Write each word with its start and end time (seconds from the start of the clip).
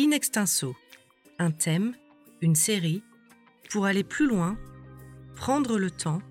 In 0.00 0.12
extenso, 0.12 0.76
un 1.40 1.50
thème, 1.50 1.92
une 2.40 2.54
série, 2.54 3.02
pour 3.68 3.84
aller 3.84 4.04
plus 4.04 4.28
loin, 4.28 4.56
prendre 5.34 5.76
le 5.76 5.90
temps 5.90 6.22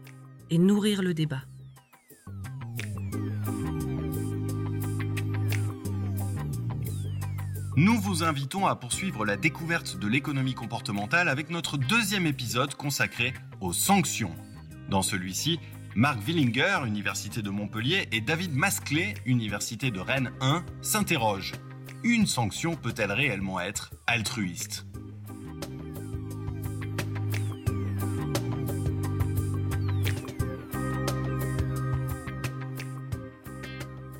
et 0.49 0.57
nourrir 0.57 1.01
le 1.01 1.13
débat. 1.13 1.41
Nous 7.75 7.99
vous 7.99 8.23
invitons 8.23 8.65
à 8.65 8.77
poursuivre 8.77 9.25
la 9.25 9.35
découverte 9.35 9.99
de 9.99 10.07
l'économie 10.07 10.53
comportementale 10.53 11.27
avec 11.27 11.49
notre 11.49 11.75
deuxième 11.75 12.25
épisode 12.25 12.73
consacré 12.73 13.33
aux 13.59 13.73
sanctions. 13.73 14.33
Dans 14.87 15.01
celui-ci, 15.01 15.59
Marc 15.93 16.25
Willinger, 16.25 16.87
Université 16.87 17.41
de 17.41 17.49
Montpellier, 17.49 18.07
et 18.13 18.21
David 18.21 18.55
Masclé, 18.55 19.15
Université 19.25 19.91
de 19.91 19.99
Rennes 19.99 20.31
1, 20.39 20.63
s'interrogent. 20.81 21.51
Une 22.09 22.25
sanction 22.25 22.77
peut-elle 22.77 23.11
réellement 23.11 23.59
être 23.59 23.91
altruiste 24.07 24.85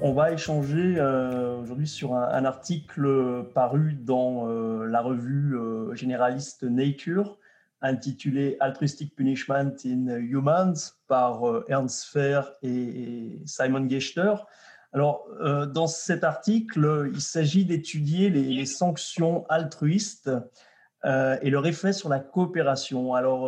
On 0.01 0.11
va 0.11 0.33
échanger 0.33 0.95
euh, 0.97 1.61
aujourd'hui 1.61 1.87
sur 1.87 2.13
un, 2.13 2.43
article 2.43 3.45
paru 3.53 3.93
dans 3.93 4.49
euh, 4.49 4.85
la 4.85 4.99
revue 4.99 5.55
euh, 5.55 5.95
généraliste 5.95 6.63
Nature 6.63 7.39
intitulé 7.81 8.57
Altruistic 8.59 9.15
Punishment 9.15 9.71
in 9.85 10.07
Humans 10.17 10.73
par 11.07 11.39
Ernst 11.69 12.09
Fair 12.11 12.51
et, 12.63 13.41
Simon 13.45 13.87
Gechter. 13.87 14.33
Alors, 14.97 15.27
dans 15.67 15.85
cet 15.85 16.23
article, 16.23 17.11
il 17.13 17.21
s'agit 17.21 17.65
d'étudier 17.65 18.31
les, 18.31 18.65
sanctions 18.65 19.45
altruistes 19.47 20.31
et 21.05 21.49
leur 21.51 21.67
effet 21.67 21.93
sur 21.93 22.09
la 22.09 22.19
coopération. 22.19 23.13
Alors, 23.13 23.47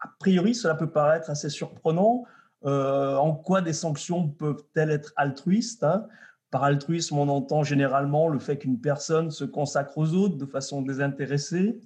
a 0.00 0.08
priori, 0.18 0.54
cela 0.54 0.74
peut 0.74 0.90
paraître 0.90 1.28
assez 1.28 1.50
surprenant. 1.50 2.24
Euh, 2.64 3.16
en 3.16 3.34
quoi 3.34 3.60
des 3.60 3.72
sanctions 3.72 4.28
peuvent-elles 4.28 4.90
être 4.90 5.12
altruistes 5.16 5.84
hein? 5.84 6.06
Par 6.50 6.64
altruisme, 6.64 7.18
on 7.18 7.28
entend 7.28 7.64
généralement 7.64 8.28
le 8.28 8.38
fait 8.38 8.56
qu'une 8.56 8.80
personne 8.80 9.30
se 9.30 9.44
consacre 9.44 9.98
aux 9.98 10.14
autres 10.14 10.36
de 10.36 10.46
façon 10.46 10.80
désintéressée, 10.80 11.80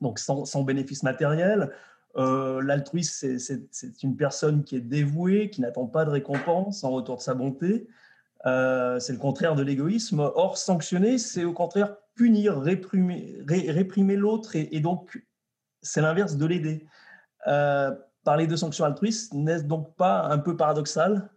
donc 0.00 0.18
sans, 0.20 0.62
bénéfice 0.62 1.02
matériel. 1.02 1.72
Euh, 2.16 2.62
L'altruisme, 2.62 3.38
c'est 3.38 4.02
une 4.02 4.16
personne 4.16 4.64
qui 4.64 4.76
est 4.76 4.80
dévouée, 4.80 5.50
qui 5.50 5.60
n'attend 5.60 5.86
pas 5.86 6.04
de 6.04 6.10
récompense 6.10 6.82
en 6.84 6.90
retour 6.90 7.16
de 7.16 7.22
sa 7.22 7.34
bonté. 7.34 7.88
Euh, 8.46 8.98
c'est 9.00 9.12
le 9.12 9.18
contraire 9.18 9.54
de 9.54 9.62
l'égoïsme. 9.62 10.20
Or, 10.20 10.56
sanctionner, 10.56 11.18
c'est 11.18 11.44
au 11.44 11.52
contraire 11.52 11.96
punir, 12.14 12.60
réprimer, 12.60 14.16
l'autre, 14.16 14.56
et, 14.56 14.80
donc 14.80 15.22
c'est 15.82 16.00
l'inverse 16.00 16.36
de 16.36 16.46
l'aider. 16.46 16.86
Euh, 17.46 17.94
parler 18.24 18.46
de 18.46 18.56
sanctions 18.56 18.84
altruistes 18.84 19.34
n'est-ce 19.34 19.64
donc 19.64 19.94
pas 19.96 20.22
un 20.22 20.38
peu 20.38 20.56
paradoxal? 20.56 21.30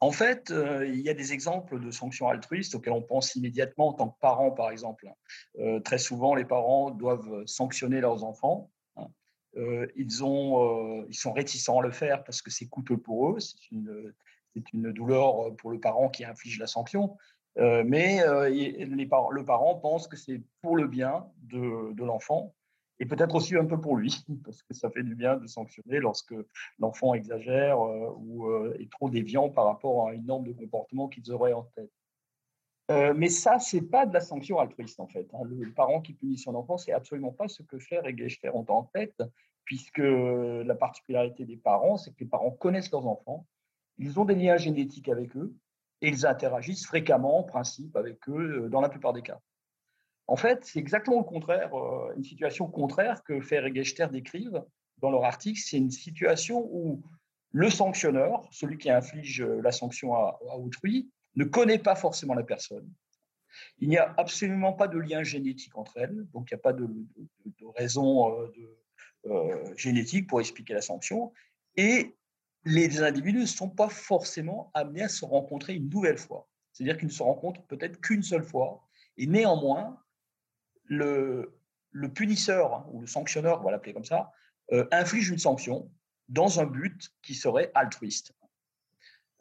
En 0.00 0.12
fait, 0.12 0.52
il 0.86 1.00
y 1.00 1.08
a 1.08 1.14
des 1.14 1.32
exemples 1.32 1.80
de 1.80 1.90
sanctions 1.90 2.28
altruistes 2.28 2.74
auxquelles 2.74 2.92
on 2.92 3.00
pense 3.00 3.34
immédiatement 3.36 3.88
en 3.88 3.92
tant 3.94 4.08
que 4.10 4.18
parents, 4.20 4.50
par 4.50 4.70
exemple. 4.70 5.08
Très 5.82 5.96
souvent, 5.96 6.34
les 6.34 6.44
parents 6.44 6.90
doivent 6.90 7.44
sanctionner 7.46 8.02
leurs 8.02 8.22
enfants. 8.22 8.70
Hein. 9.56 9.60
Euh, 9.60 9.86
ils, 9.96 10.24
ont, 10.24 11.04
ils 11.08 11.14
sont 11.14 11.32
réticents 11.32 11.80
à 11.80 11.82
le 11.82 11.90
faire 11.90 12.24
parce 12.24 12.42
que 12.42 12.50
c'est 12.50 12.66
coûteux 12.66 12.98
pour 12.98 13.30
eux. 13.30 13.40
C'est 13.40 13.70
une, 13.70 14.12
douleur 14.92 15.54
pour 15.56 15.70
le 15.70 15.80
parent 15.80 16.08
qui 16.08 16.24
inflige 16.24 16.58
la 16.58 16.66
sanction. 16.66 17.16
mais 17.56 18.20
le 18.24 19.42
parent 19.44 19.74
pense 19.76 20.06
que 20.06 20.16
c'est 20.16 20.42
pour 20.62 20.76
le 20.76 20.86
bien 20.86 21.26
de, 21.42 22.02
l'enfant 22.02 22.54
et 23.00 23.06
peut-être 23.06 23.34
aussi 23.34 23.56
un 23.56 23.64
peu 23.64 23.80
pour 23.80 23.96
lui, 23.96 24.24
parce 24.44 24.62
que 24.62 24.74
ça 24.74 24.90
fait 24.90 25.02
du 25.02 25.14
bien 25.14 25.36
de 25.36 25.46
sanctionner 25.46 25.98
lorsque 25.98 26.34
l'enfant 26.78 27.14
exagère 27.14 27.80
euh, 27.80 28.12
ou 28.16 28.48
euh, 28.48 28.76
est 28.78 28.90
trop 28.90 29.10
déviant 29.10 29.50
par 29.50 29.66
rapport 29.66 30.08
à 30.08 30.14
une 30.14 30.26
norme 30.26 30.44
de 30.44 30.52
comportement 30.52 31.08
qu'ils 31.08 31.32
auraient 31.32 31.52
en 31.52 31.64
tête. 31.74 31.90
Euh, 32.90 33.14
mais 33.16 33.30
ça, 33.30 33.58
c'est 33.58 33.80
pas 33.80 34.04
de 34.04 34.12
la 34.12 34.20
sanction 34.20 34.58
altruiste 34.58 35.00
en 35.00 35.06
fait. 35.06 35.26
Hein. 35.32 35.40
Le, 35.44 35.72
parent 35.72 36.02
qui 36.02 36.12
punit 36.12 36.38
son 36.38 36.54
enfant, 36.54 36.76
c'est 36.76 36.92
absolument 36.92 37.32
pas 37.32 37.48
ce 37.48 37.62
que 37.62 37.78
Fer 37.78 38.06
et 38.06 38.16
Gechter 38.16 38.50
ont 38.50 38.66
en 38.68 38.84
tête, 38.84 39.22
puisque 39.64 39.98
la 39.98 40.74
particularité 40.74 41.44
des 41.44 41.56
parents, 41.56 41.96
c'est 41.96 42.10
que 42.10 42.20
les 42.20 42.26
parents 42.26 42.50
connaissent 42.50 42.90
leurs 42.90 43.06
enfants, 43.06 43.46
ils 43.98 44.18
ont 44.18 44.24
des 44.24 44.34
liens 44.34 44.56
génétiques 44.56 45.08
avec 45.08 45.36
eux 45.36 45.54
et 46.00 46.08
ils 46.08 46.26
interagissent 46.26 46.86
fréquemment, 46.86 47.38
en 47.38 47.44
principe, 47.44 47.96
avec 47.96 48.28
eux 48.28 48.68
dans 48.70 48.80
la 48.80 48.88
plupart 48.88 49.12
des 49.12 49.22
cas. 49.22 49.40
En 50.26 50.36
fait, 50.36 50.64
c'est 50.64 50.78
exactement 50.78 51.18
le 51.18 51.24
contraire, 51.24 51.74
euh, 51.74 52.12
une 52.16 52.24
situation 52.24 52.66
contraire 52.66 53.22
que 53.24 53.40
Fer 53.40 53.66
et 53.66 53.74
Gechter 53.74 54.06
décrivent 54.10 54.64
dans 54.98 55.10
leur 55.10 55.24
article. 55.24 55.60
C'est 55.62 55.76
une 55.76 55.90
situation 55.90 56.66
où 56.70 57.02
le 57.52 57.70
sanctionneur, 57.70 58.48
celui 58.50 58.78
qui 58.78 58.90
inflige 58.90 59.42
la 59.42 59.70
sanction 59.70 60.14
à, 60.14 60.38
autrui, 60.56 61.10
ne 61.36 61.44
connaît 61.44 61.78
pas 61.78 61.94
forcément 61.94 62.34
la 62.34 62.42
personne. 62.42 62.88
Il 63.78 63.88
n'y 63.88 63.98
a 63.98 64.12
absolument 64.16 64.72
pas 64.72 64.88
de 64.88 64.98
lien 64.98 65.22
génétique 65.22 65.76
entre 65.76 65.98
elles, 65.98 66.26
donc 66.32 66.50
il 66.50 66.54
n'y 66.54 66.58
a 66.58 66.62
pas 66.62 66.72
de, 66.72 66.88
raison 67.76 68.32
euh, 68.32 68.46
euh, 68.46 68.78
génétique 69.76 70.28
pour 70.28 70.40
expliquer 70.40 70.74
la 70.74 70.82
sanction. 70.82 71.32
Et 71.76 72.14
les 72.64 73.02
individus 73.02 73.40
ne 73.40 73.46
sont 73.46 73.68
pas 73.68 73.88
forcément 73.88 74.70
amenés 74.74 75.02
à 75.02 75.08
se 75.08 75.24
rencontrer 75.24 75.74
une 75.74 75.88
nouvelle 75.88 76.18
fois. 76.18 76.48
C'est-à-dire 76.72 76.96
qu'ils 76.96 77.08
ne 77.08 77.12
se 77.12 77.22
rencontrent 77.22 77.62
peut-être 77.66 78.00
qu'une 78.00 78.22
seule 78.22 78.44
fois. 78.44 78.86
Et 79.16 79.26
néanmoins, 79.26 80.00
le, 80.86 81.54
punisseur 82.14 82.74
hein, 82.74 82.86
ou 82.90 83.00
le 83.00 83.06
sanctionneur, 83.06 83.60
on 83.60 83.64
va 83.64 83.70
l'appeler 83.70 83.92
comme 83.92 84.04
ça, 84.04 84.32
euh, 84.72 84.86
inflige 84.90 85.30
une 85.30 85.38
sanction 85.38 85.90
dans 86.28 86.60
un 86.60 86.66
but 86.66 87.12
qui 87.22 87.34
serait 87.34 87.70
altruiste. 87.74 88.34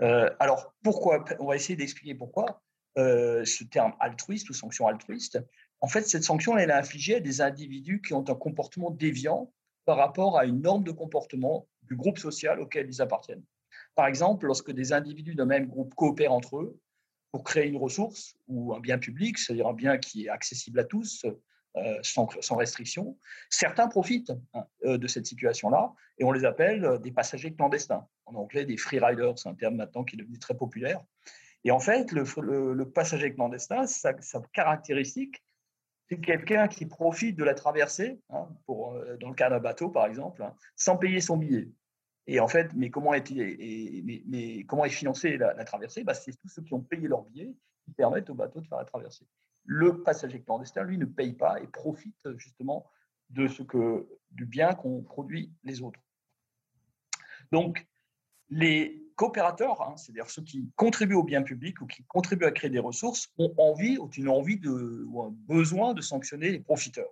Euh, 0.02 0.30
alors, 0.40 0.74
pourquoi 0.84 1.24
On 1.40 1.48
va 1.48 1.56
essayer 1.56 1.76
d'expliquer 1.76 2.14
pourquoi 2.14 2.62
euh, 2.98 3.46
ce 3.46 3.64
terme 3.64 3.94
altruiste 4.00 4.50
ou 4.50 4.54
sanction 4.54 4.88
altruiste. 4.88 5.40
En 5.82 5.88
fait, 5.88 6.04
cette 6.04 6.24
sanction, 6.24 6.58
elle 6.58 6.70
est 6.70 6.74
infligée 6.74 7.16
à 7.16 7.20
des 7.20 7.42
individus 7.42 8.02
qui 8.02 8.14
ont 8.14 8.28
un 8.30 8.36
comportement 8.36 8.92
déviant 8.92 9.52
par 9.86 9.98
rapport 9.98 10.38
à 10.38 10.46
une 10.46 10.62
norme 10.62 10.84
de 10.84 10.92
comportement 10.92 11.68
du 11.84 11.96
groupe 11.96 12.18
social 12.18 12.60
auquel 12.60 12.88
ils 12.88 13.02
appartiennent. 13.02 13.44
Par 13.96 14.08
exemple, 14.08 14.46
lorsque 14.46 14.72
des 14.72 14.94
individus 14.94 15.36
d'un 15.36 15.46
même 15.46 15.68
groupe 15.68 15.94
coopèrent 15.96 16.34
entre 16.34 16.58
eux, 16.58 16.80
pour 17.32 17.44
créer 17.44 17.68
une 17.68 17.78
ressource 17.78 18.36
ou 18.48 18.76
un 18.76 18.80
bien 18.80 19.00
public, 19.00 19.40
c'est-à-dire 19.40 19.68
un 19.68 19.74
bien 19.74 19.98
qui 19.98 20.26
est 20.26 20.30
accessible 20.30 20.80
à 20.80 20.84
tous, 20.84 21.26
euh, 21.76 21.98
sans, 22.04 22.56
restriction. 22.56 23.18
Certains 23.50 23.88
profitent 23.88 24.32
hein, 24.54 24.64
euh, 24.86 25.00
de 25.00 25.08
cette 25.08 25.26
situation-là 25.26 25.92
et 26.20 26.24
on 26.24 26.32
les 26.32 26.46
appelle 26.46 26.86
euh, 26.86 27.00
des 27.00 27.12
passagers 27.12 27.52
clandestins. 27.56 28.08
En 28.28 28.36
anglais, 28.36 28.64
des 28.64 28.78
free 28.78 29.00
riders, 29.00 29.40
c'est 29.40 29.50
un 29.50 29.56
terme 29.56 29.78
maintenant 29.78 30.04
qui 30.04 30.16
est 30.16 30.20
devenu 30.20 30.38
très 30.38 30.56
populaire. 30.56 31.04
Et 31.64 31.72
en 31.72 31.80
fait, 31.80 32.12
le, 32.12 32.84
passager 32.84 33.34
clandestin, 33.34 33.88
sa, 33.88 34.14
caractéristique, 34.54 35.44
quelqu'un 36.20 36.68
qui 36.68 36.86
profite 36.86 37.36
de 37.36 37.44
la 37.44 37.54
traversée, 37.54 38.20
hein, 38.30 38.48
pour, 38.66 38.98
dans 39.20 39.30
le 39.30 39.36
cas 39.36 39.50
d'un 39.50 39.60
bateau 39.60 39.90
par 39.90 40.06
exemple, 40.06 40.44
hein, 40.44 40.56
sans 40.76 40.98
payer 40.98 41.22
son 41.22 41.38
billet. 41.38 41.70
Et 42.28 42.40
en 42.40 42.48
fait, 42.48 42.74
mais 42.74 42.90
comment 42.90 43.14
est, 43.14 43.30
mais, 44.26 44.64
comment 44.64 44.86
est 44.86 44.90
financée 44.90 45.38
la, 45.38 45.64
traversée? 45.66 46.04
Bah, 46.04 46.14
C'est 46.14 46.32
tous 46.40 46.48
ceux 46.48 46.62
qui 46.62 46.74
ont 46.74 46.82
payé 46.82 47.08
leur 47.08 47.24
billet 47.24 47.54
qui 47.84 47.92
permettent 47.92 48.30
au 48.30 48.34
bateau 48.34 48.62
de 48.62 48.68
faire 48.68 48.78
la 48.78 48.86
traversée. 48.86 49.28
Le 49.66 50.04
passager 50.04 50.42
clandestin, 50.42 50.84
lui, 50.84 50.98
ne 50.98 51.06
paye 51.06 51.34
pas 51.34 51.62
et 51.62 51.68
profite 51.68 52.30
justement 52.38 52.90
de 53.30 53.48
ce 53.48 53.64
que, 53.64 54.08
du 54.32 54.46
bien 54.46 54.74
qu'ont 54.74 55.02
produit 55.02 55.52
les 55.64 55.82
autres. 55.82 56.00
Donc, 57.52 57.86
les 58.50 59.03
coopérateurs, 59.16 59.82
hein, 59.82 59.96
c'est-à-dire 59.98 60.30
ceux 60.30 60.44
qui 60.44 60.70
contribuent 60.76 61.16
au 61.16 61.24
bien 61.24 61.44
public 61.44 61.82
ou 61.82 61.88
qui 61.88 62.04
contribuent 62.06 62.46
à 62.46 62.52
créer 62.52 62.70
des 62.70 62.80
ressources, 62.80 63.32
ont 63.38 63.54
envie, 63.58 63.98
ont 64.00 64.10
une 64.10 64.30
envie 64.30 64.60
de, 64.60 65.06
ou 65.08 65.24
un 65.24 65.30
besoin 65.32 65.94
de 65.94 66.02
sanctionner 66.02 66.52
les 66.52 66.60
profiteurs. 66.60 67.12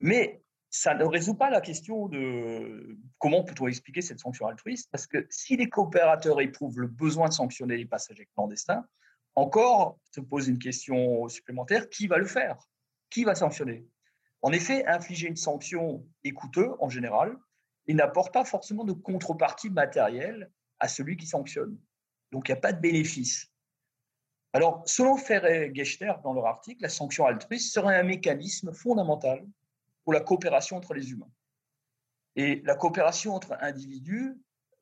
Mais 0.00 0.42
ça 0.70 0.94
ne 0.94 1.04
résout 1.04 1.34
pas 1.34 1.50
la 1.50 1.60
question 1.60 2.08
de 2.08 2.98
comment 3.18 3.44
peut-on 3.44 3.68
expliquer 3.68 4.00
cette 4.00 4.18
sanction 4.18 4.46
altruiste, 4.46 4.90
parce 4.90 5.06
que 5.06 5.26
si 5.30 5.56
les 5.56 5.68
coopérateurs 5.68 6.40
éprouvent 6.40 6.80
le 6.80 6.88
besoin 6.88 7.28
de 7.28 7.34
sanctionner 7.34 7.76
les 7.76 7.84
passagers 7.86 8.28
clandestins, 8.34 8.86
encore 9.34 9.98
se 10.10 10.20
pose 10.20 10.48
une 10.48 10.58
question 10.58 11.28
supplémentaire, 11.28 11.88
qui 11.88 12.06
va 12.06 12.18
le 12.18 12.26
faire? 12.26 12.56
Qui 13.10 13.24
va 13.24 13.34
sanctionner? 13.34 13.86
En 14.40 14.50
effet, 14.52 14.84
infliger 14.86 15.28
une 15.28 15.36
sanction 15.36 16.04
est 16.24 16.32
coûteux 16.32 16.70
en 16.80 16.88
général 16.88 17.36
et 17.86 17.94
n'apporte 17.94 18.32
pas 18.32 18.44
forcément 18.44 18.84
de 18.84 18.92
contrepartie 18.92 19.70
matérielle 19.70 20.50
à 20.82 20.88
celui 20.88 21.16
qui 21.16 21.26
sanctionne. 21.26 21.78
Donc 22.32 22.48
il 22.48 22.52
n'y 22.52 22.58
a 22.58 22.60
pas 22.60 22.72
de 22.72 22.80
bénéfice. 22.80 23.48
Alors, 24.52 24.82
selon 24.84 25.16
Ferret 25.16 25.68
et 25.68 25.74
Gechter, 25.74 26.12
dans 26.24 26.34
leur 26.34 26.46
article, 26.46 26.82
la 26.82 26.88
sanction 26.88 27.24
altruiste 27.24 27.72
serait 27.72 27.98
un 27.98 28.02
mécanisme 28.02 28.74
fondamental 28.74 29.46
pour 30.02 30.12
la 30.12 30.20
coopération 30.20 30.76
entre 30.76 30.92
les 30.92 31.12
humains. 31.12 31.30
Et 32.34 32.60
la 32.64 32.74
coopération 32.74 33.34
entre 33.34 33.56
individus 33.60 34.34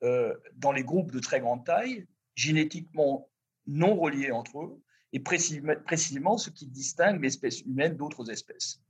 euh, 0.03 0.35
dans 0.55 0.71
les 0.71 0.83
groupes 0.83 1.11
de 1.11 1.19
très 1.19 1.39
grande 1.39 1.63
taille, 1.65 2.07
génétiquement 2.35 3.29
non 3.67 3.95
reliés 3.95 4.31
entre 4.31 4.59
eux, 4.61 4.81
et 5.13 5.19
précisément 5.19 6.37
ce 6.37 6.49
qui 6.49 6.65
distingue 6.67 7.21
l'espèce 7.21 7.61
humaine 7.61 7.95
d'autres 7.95 8.29
espèces. 8.31 8.81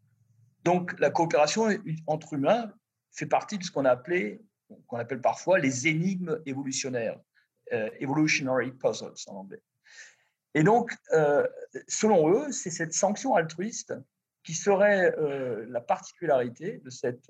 Donc 0.63 0.97
la 0.99 1.09
coopération 1.09 1.67
entre 2.07 2.33
humains 2.33 2.71
fait 3.11 3.25
partie 3.25 3.57
de 3.57 3.63
ce 3.63 3.71
qu'on 3.71 3.85
appelait, 3.85 4.41
qu'on 4.87 4.97
appelle 4.97 5.21
parfois 5.21 5.59
les 5.59 5.87
énigmes 5.87 6.41
évolutionnaires, 6.45 7.19
euh, 7.73 7.89
evolutionary 7.99 8.71
puzzles 8.71 9.13
en 9.27 9.35
anglais. 9.35 9.61
Et 10.53 10.63
donc, 10.63 10.91
euh, 11.13 11.47
selon 11.87 12.29
eux, 12.29 12.51
c'est 12.51 12.69
cette 12.69 12.93
sanction 12.93 13.35
altruiste 13.35 13.93
qui 14.43 14.53
serait 14.53 15.15
euh, 15.17 15.65
la 15.69 15.81
particularité 15.81 16.79
de 16.83 16.89
cette, 16.89 17.27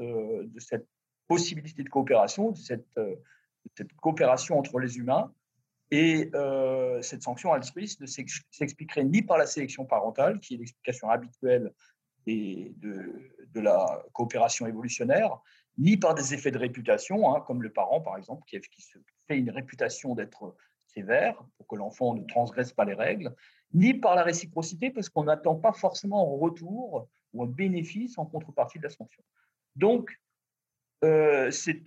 possibilité 1.28 1.84
de 1.84 1.90
coopération, 1.90 2.52
de 2.52 2.58
cette, 2.58 2.88
coopération 4.02 4.58
entre 4.58 4.80
les 4.80 4.98
humains, 4.98 5.34
et 5.92 6.32
cette 7.02 7.22
sanction 7.22 7.54
altruiste 7.54 8.02
ne 8.02 8.06
s'expliquerait 8.06 9.04
ni 9.04 9.22
par 9.22 9.38
la 9.38 9.46
sélection 9.46 9.86
parentale, 9.86 10.40
qui 10.40 10.56
est 10.56 10.58
l'explication 10.58 11.10
habituelle 11.10 11.74
de, 12.26 13.60
la 13.60 14.04
coopération 14.14 14.68
évolutionnaire, 14.68 15.42
ni 15.78 15.98
par 15.98 16.16
des 16.16 16.34
effets 16.34 16.52
de 16.52 16.58
réputation, 16.58 17.34
hein, 17.34 17.42
comme 17.42 17.64
le 17.64 17.72
parent, 17.72 18.02
par 18.02 18.18
exemple, 18.18 18.44
qui, 18.46 18.82
se 18.82 18.98
fait 19.28 19.38
une 19.38 19.50
réputation 19.50 20.16
d'être 20.16 20.56
sévère 20.88 21.42
pour 21.58 21.68
que 21.68 21.76
l'enfant 21.76 22.14
ne 22.14 22.24
transgresse 22.24 22.74
pas 22.74 22.86
les 22.86 22.94
règles, 22.94 23.34
ni 23.74 23.94
par 23.94 24.16
la 24.16 24.24
réciprocité, 24.24 24.92
parce 24.92 25.10
qu'on 25.10 25.24
n'attend 25.24 25.56
pas 25.56 25.72
forcément 25.72 26.22
un 26.22 26.40
retour 26.40 27.08
ou 27.34 27.44
un 27.44 27.48
bénéfice 27.48 28.18
en 28.18 28.26
contrepartie 28.26 28.80
de 28.80 28.84
la 28.84 28.90
sanction. 28.90 29.24
Donc, 29.76 30.20
euh, 31.04 31.50
c'est 31.50 31.80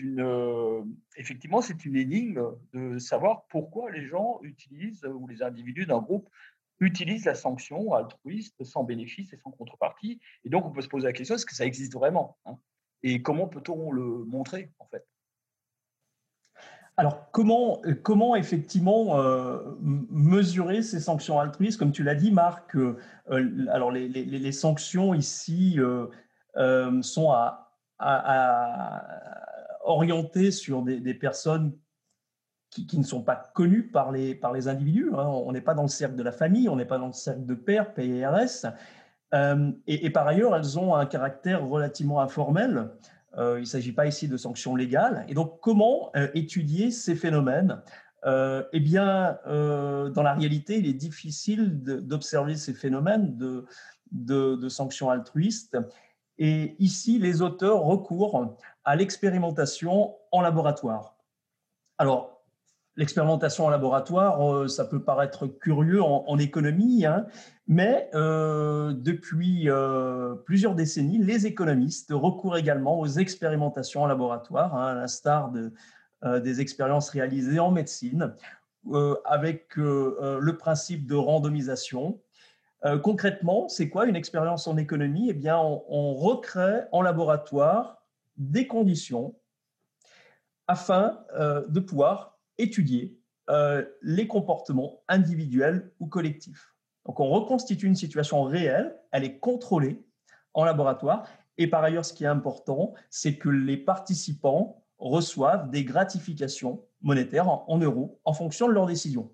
une, 0.00 0.20
euh, 0.20 0.82
effectivement, 1.16 1.60
c'est 1.60 1.84
une 1.84 1.96
énigme 1.96 2.42
de 2.72 2.98
savoir 2.98 3.46
pourquoi 3.48 3.90
les 3.92 4.06
gens 4.06 4.40
utilisent, 4.42 5.04
ou 5.04 5.28
les 5.28 5.42
individus 5.42 5.86
d'un 5.86 6.00
groupe 6.00 6.28
utilisent 6.82 7.24
la 7.24 7.34
sanction 7.34 7.94
altruiste 7.94 8.62
sans 8.64 8.84
bénéfice 8.84 9.32
et 9.32 9.36
sans 9.36 9.50
contrepartie. 9.50 10.20
Et 10.44 10.50
donc, 10.50 10.66
on 10.66 10.70
peut 10.70 10.82
se 10.82 10.88
poser 10.88 11.06
la 11.06 11.12
question, 11.12 11.34
est-ce 11.34 11.46
que 11.46 11.54
ça 11.54 11.64
existe 11.64 11.94
vraiment 11.94 12.38
hein? 12.44 12.56
Et 13.04 13.20
comment 13.20 13.48
peut-on 13.48 13.90
le 13.90 14.24
montrer, 14.24 14.70
en 14.78 14.86
fait? 14.86 15.04
Alors, 16.96 17.30
comment, 17.32 17.82
comment 18.02 18.36
effectivement 18.36 19.18
euh, 19.18 19.58
mesurer 19.80 20.82
ces 20.82 21.00
sanctions 21.00 21.40
altruistes? 21.40 21.78
Comme 21.78 21.90
tu 21.90 22.04
l'as 22.04 22.14
dit, 22.14 22.30
Marc, 22.30 22.76
alors 23.26 23.90
les, 23.90 24.52
sanctions 24.52 25.14
ici 25.14 25.78
sont 26.54 27.30
à 27.30 27.72
à, 28.02 29.04
orienter 29.84 30.50
sur 30.50 30.82
des, 30.82 31.14
personnes 31.14 31.76
qui, 32.72 32.98
ne 32.98 33.04
sont 33.04 33.22
pas 33.22 33.36
connues 33.54 33.88
par 33.88 34.12
les, 34.12 34.34
par 34.34 34.52
les 34.52 34.66
individus. 34.66 35.10
Hein. 35.12 35.26
On 35.26 35.52
n'est 35.52 35.60
pas 35.60 35.74
dans 35.74 35.82
le 35.82 35.88
cercle 35.88 36.16
de 36.16 36.22
la 36.22 36.32
famille, 36.32 36.68
on 36.68 36.76
n'est 36.76 36.86
pas 36.86 36.98
dans 36.98 37.08
le 37.08 37.12
cercle 37.12 37.44
de 37.44 37.54
père, 37.54 37.92
PRS. 37.92 38.66
Euh, 39.34 39.72
et, 39.86 40.10
par 40.10 40.26
ailleurs, 40.26 40.56
elles 40.56 40.78
ont 40.78 40.94
un 40.94 41.06
caractère 41.06 41.66
relativement 41.66 42.20
informel. 42.20 42.88
Euh, 43.36 43.58
il 43.58 43.62
ne 43.62 43.66
s'agit 43.66 43.92
pas 43.92 44.06
ici 44.06 44.26
de 44.26 44.36
sanctions 44.36 44.74
légales. 44.74 45.24
Et 45.28 45.34
donc, 45.34 45.60
comment 45.60 46.10
euh, 46.16 46.28
étudier 46.34 46.90
ces 46.90 47.14
phénomènes? 47.14 47.80
Eh 48.24 48.78
bien, 48.78 49.36
dans 49.44 50.22
la 50.22 50.34
réalité, 50.34 50.78
il 50.78 50.86
est 50.86 50.92
difficile 50.92 51.82
d'observer 51.82 52.54
ces 52.54 52.72
phénomènes 52.72 53.36
de, 53.36 53.66
de, 54.12 54.54
de 54.54 54.68
sanctions 54.68 55.10
altruistes 55.10 55.76
et 56.38 56.74
ici, 56.78 57.18
les 57.18 57.42
auteurs 57.42 57.82
recourent 57.82 58.56
à 58.84 58.96
l'expérimentation 58.96 60.16
en 60.30 60.40
laboratoire. 60.40 61.16
Alors, 61.98 62.41
l'expérimentation 62.96 63.66
en 63.66 63.70
laboratoire, 63.70 64.42
euh, 64.46 64.68
ça 64.68 64.84
peut 64.84 65.02
paraître 65.02 65.46
curieux 65.46 66.02
en, 66.02 66.38
économie, 66.38 67.06
hein, 67.06 67.26
mais 67.66 68.10
euh, 68.14 68.92
depuis 68.92 69.68
euh, 69.68 70.34
plusieurs 70.44 70.74
décennies, 70.74 71.18
les 71.18 71.46
économistes 71.46 72.10
recourent 72.12 72.56
également 72.56 73.00
aux 73.00 73.06
expérimentations 73.06 74.02
en 74.02 74.06
laboratoire, 74.06 74.76
hein, 74.76 74.88
à 74.88 74.94
l'instar 74.94 75.50
de, 75.50 75.72
des 76.40 76.60
expériences 76.60 77.10
réalisées 77.10 77.58
en 77.58 77.72
médecine, 77.72 78.34
avec 79.24 79.74
le 79.74 80.52
principe 80.52 81.04
de 81.08 81.16
randomisation, 81.16 82.20
concrètement, 83.02 83.68
c'est 83.68 83.88
quoi 83.88 84.06
une 84.06 84.14
expérience 84.14 84.68
en 84.68 84.76
économie? 84.76 85.30
Eh 85.30 85.32
bien, 85.32 85.58
on, 85.58 86.14
recrée 86.14 86.82
en 86.92 87.02
laboratoire 87.02 88.04
des 88.36 88.68
conditions 88.68 89.34
afin 90.68 91.18
de 91.68 91.80
pouvoir 91.80 92.31
étudier 92.62 93.18
euh, 93.50 93.84
les 94.02 94.28
comportements 94.28 95.02
individuels 95.08 95.92
ou 95.98 96.06
collectifs. 96.06 96.72
Donc, 97.06 97.18
on 97.18 97.28
reconstitue 97.28 97.86
une 97.86 97.96
situation 97.96 98.44
réelle, 98.44 98.96
elle 99.10 99.24
est 99.24 99.38
contrôlée 99.38 100.06
en 100.54 100.64
laboratoire. 100.64 101.26
Et 101.58 101.66
par 101.66 101.82
ailleurs, 101.82 102.04
ce 102.04 102.12
qui 102.12 102.22
est 102.24 102.28
important, 102.28 102.94
c'est 103.10 103.36
que 103.36 103.48
les 103.48 103.76
participants 103.76 104.84
reçoivent 104.98 105.70
des 105.70 105.84
gratifications 105.84 106.84
monétaires 107.00 107.48
en, 107.48 107.78
euros 107.78 108.20
en 108.24 108.32
fonction 108.32 108.68
de 108.68 108.72
leurs 108.72 108.86
décisions. 108.86 109.32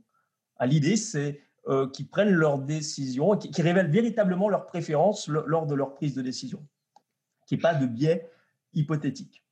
L'idée, 0.63 0.97
c'est 0.97 1.43
euh, 1.69 1.87
qui 1.89 2.05
prennent 2.05 2.33
leurs 2.33 2.59
décisions 2.59 3.35
et 3.35 3.51
qui, 3.51 3.63
révèlent 3.63 3.91
véritablement 3.91 4.49
leurs 4.49 4.65
préférences 4.65 5.29
lors 5.29 5.67
de 5.67 5.75
leur 5.75 5.95
prise 5.95 6.15
de 6.15 6.23
décision, 6.23 6.67
qui 7.47 7.57
n'est 7.57 7.61
pas 7.61 7.75
de 7.75 7.87
biais 7.87 8.31
hypothétique. 8.73 9.45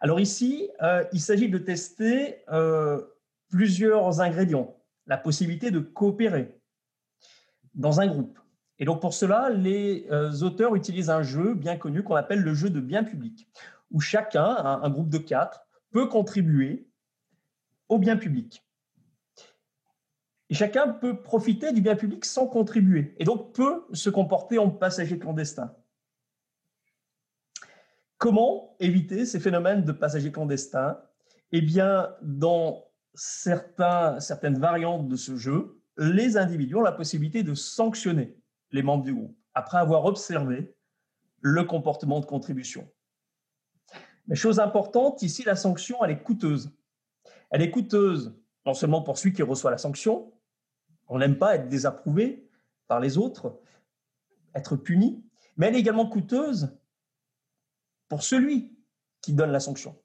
Alors 0.00 0.20
ici, 0.20 0.70
euh, 0.80 1.04
il 1.12 1.20
s'agit 1.20 1.48
de 1.48 1.58
tester 1.58 2.36
plusieurs 3.48 4.20
ingrédients. 4.20 4.76
La 5.06 5.16
possibilité 5.16 5.70
de 5.70 5.78
coopérer 5.78 6.60
dans 7.74 8.00
un 8.00 8.06
groupe. 8.06 8.38
Et 8.78 8.84
donc 8.84 9.00
pour 9.00 9.14
cela, 9.14 9.50
les 9.50 10.08
auteurs 10.42 10.74
utilisent 10.74 11.10
un 11.10 11.22
jeu 11.22 11.54
bien 11.54 11.76
connu 11.76 12.02
qu'on 12.02 12.16
appelle 12.16 12.42
le 12.42 12.54
jeu 12.54 12.70
de 12.70 12.80
bien 12.80 13.04
public, 13.04 13.48
où 13.90 14.00
chacun, 14.00 14.44
un 14.44 14.90
groupe 14.90 15.08
de 15.08 15.18
quatre, 15.18 15.66
peut 15.92 16.08
contribuer 16.08 16.88
au 17.88 17.98
bien 17.98 18.16
public. 18.16 18.62
Et 20.50 20.54
chacun 20.54 20.88
peut 20.88 21.22
profiter 21.22 21.72
du 21.72 21.80
bien 21.80 21.96
public 21.96 22.24
sans 22.24 22.46
contribuer, 22.46 23.14
et 23.18 23.24
donc 23.24 23.54
peut 23.54 23.84
se 23.92 24.10
comporter 24.10 24.58
en 24.58 24.70
passager 24.70 25.18
clandestin. 25.18 25.74
Comment 28.18 28.76
éviter 28.80 29.26
ces 29.26 29.40
phénomènes 29.40 29.84
de 29.84 29.92
passagers 29.92 30.32
clandestins? 30.32 31.00
Eh 31.52 31.60
bien, 31.60 32.14
dans 32.22 32.85
certaines 33.16 34.58
variantes 34.58 35.08
de 35.08 35.16
ce 35.16 35.36
jeu, 35.36 35.80
les 35.96 36.36
individus 36.36 36.76
ont 36.76 36.82
la 36.82 36.92
possibilité 36.92 37.42
de 37.42 37.54
sanctionner 37.54 38.36
les 38.70 38.82
membres 38.82 39.04
du 39.04 39.14
groupe 39.14 39.36
après 39.54 39.78
avoir 39.78 40.04
observé 40.04 40.74
le 41.40 41.64
comportement 41.64 42.20
de 42.20 42.26
contribution. 42.26 42.88
Mais 44.26 44.36
chose 44.36 44.60
importante, 44.60 45.22
ici, 45.22 45.44
la 45.44 45.56
sanction, 45.56 46.04
elle 46.04 46.10
est 46.10 46.22
coûteuse. 46.22 46.70
Elle 47.50 47.62
est 47.62 47.70
coûteuse 47.70 48.36
non 48.66 48.74
seulement 48.74 49.00
pour 49.00 49.16
celui 49.16 49.32
qui 49.32 49.42
reçoit 49.42 49.70
la 49.70 49.78
sanction, 49.78 50.32
on 51.08 51.18
n'aime 51.18 51.38
pas 51.38 51.54
être 51.54 51.68
désapprouvé 51.68 52.50
par 52.88 53.00
les 53.00 53.16
autres, 53.16 53.60
être 54.54 54.76
puni, 54.76 55.24
mais 55.56 55.68
elle 55.68 55.76
est 55.76 55.80
également 55.80 56.08
coûteuse 56.08 56.76
pour 58.08 58.22
celui 58.22 58.76
qui 59.20 59.32
donne 59.32 59.52
la 59.52 59.60
sanction. 59.60 59.96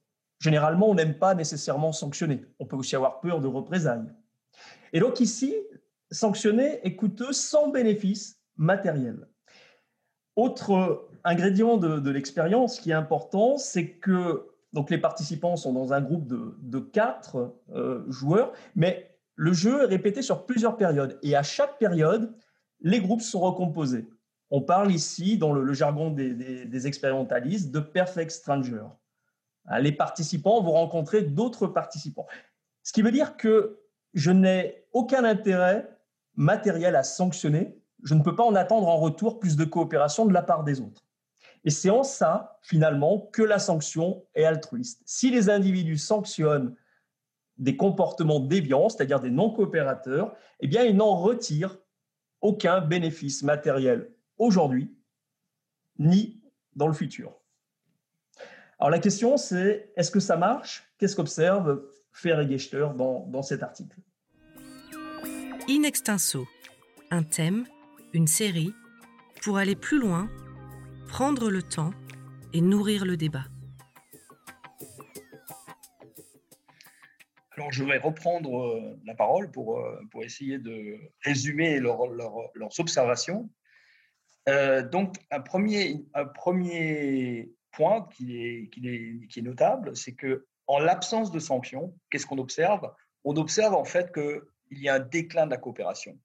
Généralement, 0.41 0.89
on 0.89 0.95
n'aime 0.95 1.13
pas 1.13 1.35
nécessairement 1.35 1.91
sanctionner. 1.91 2.43
On 2.59 2.65
peut 2.65 2.75
aussi 2.75 2.95
avoir 2.95 3.19
peur 3.21 3.41
de 3.41 3.47
représailles. 3.47 4.11
Et 4.91 4.99
donc 4.99 5.19
ici, 5.19 5.55
sanctionner 6.09 6.79
est 6.83 6.95
coûteux 6.95 7.31
sans 7.31 7.69
bénéfice 7.69 8.41
matériel. 8.57 9.27
Autre 10.35 11.07
ingrédient 11.23 11.77
de, 11.77 12.09
l'expérience 12.09 12.79
qui 12.79 12.89
est 12.89 12.95
important, 12.95 13.57
c'est 13.57 13.91
que 13.91 14.47
donc 14.73 14.89
les 14.89 14.97
participants 14.97 15.57
sont 15.57 15.73
dans 15.73 15.93
un 15.93 16.01
groupe 16.01 16.27
de, 16.27 16.79
quatre 16.79 17.53
euh, 17.75 18.03
joueurs, 18.09 18.51
mais 18.75 19.15
le 19.35 19.53
jeu 19.53 19.83
est 19.83 19.85
répété 19.85 20.23
sur 20.23 20.47
plusieurs 20.47 20.75
périodes 20.75 21.19
et 21.21 21.35
à 21.35 21.43
chaque 21.43 21.77
période, 21.77 22.33
les 22.79 22.99
groupes 22.99 23.21
sont 23.21 23.41
recomposés. 23.41 24.09
On 24.49 24.61
parle 24.61 24.91
ici, 24.91 25.37
dans 25.37 25.53
le, 25.53 25.71
jargon 25.73 26.09
des, 26.09 26.87
expérimentalistes, 26.87 27.71
de 27.71 27.79
perfect 27.79 28.31
stranger. 28.31 28.81
Hein, 29.67 29.79
les 29.79 29.91
participants 29.91 30.61
vont 30.61 30.73
rencontrer 30.73 31.21
d'autres 31.21 31.67
participants. 31.67 32.27
Ce 32.83 32.93
qui 32.93 33.01
veut 33.01 33.11
dire 33.11 33.37
que 33.37 33.79
je 34.13 34.31
n'ai 34.31 34.85
aucun 34.93 35.23
intérêt 35.23 35.89
matériel 36.35 36.95
à 36.95 37.03
sanctionner. 37.03 37.77
Je 38.03 38.13
ne 38.15 38.23
peux 38.23 38.35
pas 38.35 38.43
en 38.43 38.55
attendre 38.55 38.87
en 38.87 38.97
retour 38.97 39.39
plus 39.39 39.55
de 39.55 39.65
coopération 39.65 40.25
de 40.25 40.33
la 40.33 40.41
part 40.41 40.63
des 40.63 40.81
autres. 40.81 41.05
Et 41.63 41.69
c'est 41.69 41.91
en 41.91 42.03
ça, 42.03 42.57
finalement, 42.61 43.29
que 43.31 43.43
la 43.43 43.59
sanction 43.59 44.25
est 44.33 44.45
altruiste. 44.45 45.01
Si 45.05 45.29
les 45.29 45.49
individus 45.49 45.99
sanctionnent 45.99 46.75
des 47.57 47.77
comportements 47.77 48.39
déviants, 48.39 48.89
c'est-à-dire 48.89 49.19
des 49.19 49.29
non-coopérateurs, 49.29 50.35
eh 50.59 50.67
bien, 50.67 50.83
ils 50.83 50.95
n'en 50.95 51.15
retirent 51.15 51.77
aucun 52.41 52.81
bénéfice 52.81 53.43
matériel 53.43 54.11
aujourd'hui, 54.39 54.97
ni 55.99 56.41
dans 56.75 56.87
le 56.87 56.93
futur. 56.93 57.40
Alors 58.81 58.89
la 58.89 58.97
question, 58.99 59.37
c'est 59.37 59.91
est-ce 59.95 60.09
que 60.09 60.19
ça 60.19 60.37
marche? 60.37 60.91
Qu'est-ce 60.97 61.15
qu'observe 61.15 61.83
Fer 62.13 62.39
et 62.39 62.49
Gechter 62.49 62.87
dans, 62.95 63.27
dans 63.27 63.43
cet 63.43 63.61
article? 63.61 63.95
In 65.69 65.83
extenso, 65.83 66.47
un 67.11 67.21
thème, 67.21 67.65
une 68.13 68.25
série, 68.25 68.73
pour 69.43 69.59
aller 69.59 69.75
plus 69.75 69.99
loin, 69.99 70.31
prendre 71.07 71.51
le 71.51 71.61
temps 71.61 71.91
et 72.53 72.61
nourrir 72.61 73.05
le 73.05 73.17
débat. 73.17 73.43
Alors, 77.51 77.71
je 77.71 77.83
vais 77.83 77.99
reprendre 77.99 78.63
euh, 78.63 78.99
la 79.05 79.13
parole 79.13 79.51
pour, 79.51 79.77
euh, 79.77 80.01
pour 80.09 80.23
essayer 80.23 80.57
de 80.57 80.97
résumer 81.23 81.79
leur- 81.79 82.07
leur- 82.07 82.49
leurs 82.55 82.79
observations. 82.79 83.47
Euh, 84.49 84.81
donc, 84.81 85.17
un 85.29 85.41
premier, 85.41 86.03
un 86.15 86.25
premier 86.25 87.53
point 87.71 88.07
qui 88.13 88.37
est, 88.37 89.41
notable, 89.41 89.95
c'est 89.95 90.13
que 90.13 90.45
en 90.67 90.79
l'absence 90.79 91.31
de 91.31 91.39
sanctions, 91.39 91.97
qu'est-ce 92.09 92.25
qu'on 92.25 92.37
observe? 92.37 92.93
On 93.23 93.35
observe 93.35 93.73
en 93.73 93.85
fait 93.85 94.13
qu'il 94.13 94.79
y 94.79 94.89
a 94.89 94.95
un 94.95 94.99
déclin 94.99 95.45
de 95.45 95.51
la 95.51 95.57
coopération. 95.57 96.17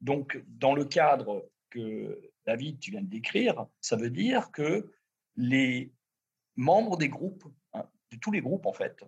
Donc, 0.00 0.42
dans 0.46 0.74
le 0.74 0.84
cadre 0.84 1.48
que 1.70 2.30
David, 2.46 2.80
tu 2.80 2.90
viens 2.90 3.02
de 3.02 3.08
décrire, 3.08 3.66
ça 3.80 3.96
veut 3.96 4.10
dire 4.10 4.50
que 4.50 4.92
les 5.36 5.92
membres 6.56 6.96
des 6.96 7.08
groupes, 7.08 7.44
hein, 7.72 7.84
de 8.10 8.16
tous 8.18 8.32
les 8.32 8.40
groupes 8.40 8.66
en 8.66 8.72
fait, 8.72 9.04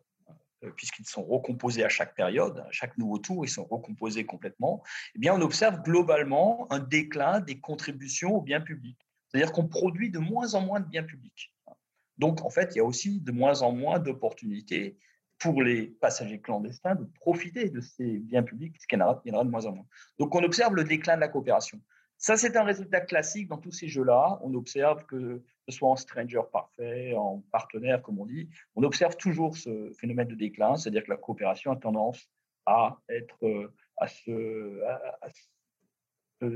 euh, 0.62 0.70
puisqu'ils 0.76 1.06
sont 1.06 1.24
recomposés 1.24 1.84
à 1.84 1.88
chaque 1.88 2.14
période, 2.14 2.58
à 2.58 2.70
chaque 2.70 2.98
nouveau 2.98 3.18
tour, 3.18 3.46
ils 3.46 3.50
sont 3.50 3.64
recomposés 3.64 4.26
complètement, 4.26 4.82
eh 5.14 5.18
bien, 5.18 5.34
on 5.34 5.40
observe 5.40 5.82
globalement 5.82 6.70
un 6.70 6.80
déclin 6.80 7.40
des 7.40 7.58
contributions 7.60 8.36
aux 8.36 8.42
biens 8.42 8.60
publics. 8.60 9.00
C'est-à-dire 9.28 9.52
qu'on 9.52 9.68
produit 9.68 10.10
de 10.10 10.18
moins 10.18 10.54
en 10.54 10.60
moins 10.60 10.80
de 10.80 10.86
biens 10.86 11.04
publics. 11.04 11.54
Donc, 12.20 12.42
en 12.44 12.50
fait, 12.50 12.74
il 12.74 12.78
y 12.78 12.80
a 12.80 12.84
aussi 12.84 13.20
de 13.20 13.32
moins 13.32 13.62
en 13.62 13.72
moins 13.72 13.98
d'opportunités 13.98 14.96
pour 15.38 15.62
les 15.62 15.86
passagers 15.86 16.38
clandestins 16.38 16.94
de 16.94 17.04
profiter 17.04 17.70
de 17.70 17.80
ces 17.80 18.18
biens 18.18 18.42
publics, 18.42 18.76
ce 18.78 18.86
qu'il 18.86 18.98
y 18.98 19.02
en 19.02 19.06
aura, 19.06 19.44
de 19.44 19.50
moins 19.50 19.64
en 19.64 19.72
moins. 19.72 19.86
Donc, 20.18 20.34
on 20.34 20.42
observe 20.44 20.74
le 20.74 20.84
déclin 20.84 21.16
de 21.16 21.20
la 21.22 21.28
coopération. 21.28 21.80
Ça, 22.18 22.36
c'est 22.36 22.54
un 22.58 22.64
résultat 22.64 23.00
classique 23.00 23.48
dans 23.48 23.56
tous 23.56 23.72
ces 23.72 23.88
jeux-là. 23.88 24.38
On 24.42 24.52
observe 24.52 25.06
que, 25.06 25.42
ce 25.66 25.74
soit 25.76 25.88
en 25.88 25.96
stranger 25.96 26.42
parfait, 26.52 27.14
en 27.14 27.42
partenaire, 27.50 28.02
comme 28.02 28.18
on 28.18 28.26
dit, 28.26 28.50
on 28.74 28.82
observe 28.82 29.16
toujours 29.16 29.56
ce 29.56 29.90
phénomène 29.98 30.28
de 30.28 30.34
déclin, 30.34 30.76
c'est-à-dire 30.76 31.04
que 31.04 31.10
la 31.10 31.16
coopération 31.16 31.72
a 31.72 31.76
tendance 31.76 32.28
à 32.66 32.98
être, 33.08 33.38
euh, 33.46 33.72
à 33.96 34.08
se, 34.08 34.36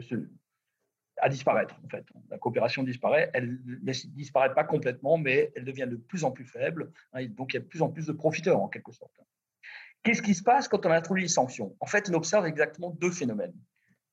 se- 0.00 0.28
à 1.20 1.28
disparaître 1.28 1.74
en 1.84 1.88
fait. 1.88 2.04
La 2.30 2.38
coopération 2.38 2.82
disparaît, 2.82 3.30
elle 3.34 3.58
ne 3.66 3.92
disparaît 4.08 4.52
pas 4.54 4.64
complètement, 4.64 5.16
mais 5.18 5.52
elle 5.56 5.64
devient 5.64 5.86
de 5.88 5.96
plus 5.96 6.24
en 6.24 6.30
plus 6.30 6.44
faible. 6.44 6.92
hein, 7.12 7.26
donc 7.26 7.52
il 7.52 7.56
y 7.56 7.58
a 7.58 7.60
de 7.60 7.66
plus 7.66 7.82
en 7.82 7.88
plus 7.88 8.06
de 8.06 8.12
profiteurs 8.12 8.60
en 8.60 8.68
quelque 8.68 8.92
sorte. 8.92 9.12
Qu'est-ce 10.02 10.22
qui 10.22 10.34
se 10.34 10.42
passe 10.42 10.68
quand 10.68 10.84
on 10.84 10.90
introduit 10.90 11.22
les 11.22 11.28
sanctions? 11.28 11.76
En 11.80 11.86
fait, 11.86 12.10
on 12.10 12.14
observe 12.14 12.46
exactement 12.46 12.90
deux 12.90 13.10
phénomènes. 13.10 13.54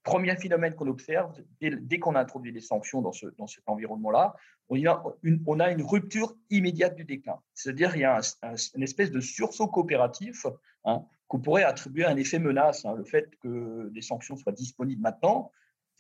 Premier 0.04 0.36
phénomène 0.38 0.74
qu'on 0.74 0.88
observe, 0.88 1.32
dès, 1.60 1.72
dès 1.76 2.00
qu'on 2.00 2.16
introduit 2.16 2.52
les 2.52 2.62
sanctions 2.62 3.02
dans, 3.02 3.12
ce, 3.12 3.28
dans 3.38 3.46
cet 3.46 3.64
environnement-là, 3.68 4.34
on, 4.70 4.76
a 4.88 5.04
une, 5.22 5.44
on 5.46 5.60
a 5.60 5.70
une 5.70 5.84
rupture 5.84 6.36
immédiate 6.50 6.96
du 6.96 7.04
déclin. 7.04 7.40
C'est-à-dire 7.54 7.96
il 7.96 8.02
y 8.02 8.06
a 8.06 8.18
un- 8.18 8.50
un- 8.50 8.56
une 8.76 8.84
espèce 8.84 9.12
de 9.12 9.20
sursaut 9.20 9.68
coopératif 9.68 10.46
hein, 10.86 11.06
qu'on 11.28 11.40
pourrait 11.40 11.64
attribuer 11.64 12.06
à 12.06 12.10
un 12.10 12.18
effet 12.18 12.40
menace. 12.40 12.86
hein. 12.86 12.96
Le 12.96 13.04
fait 13.04 13.30
que 13.42 13.90
des 13.90 14.02
sanctions 14.02 14.38
soient 14.38 14.54
disponibles 14.54 15.02
maintenant, 15.02 15.52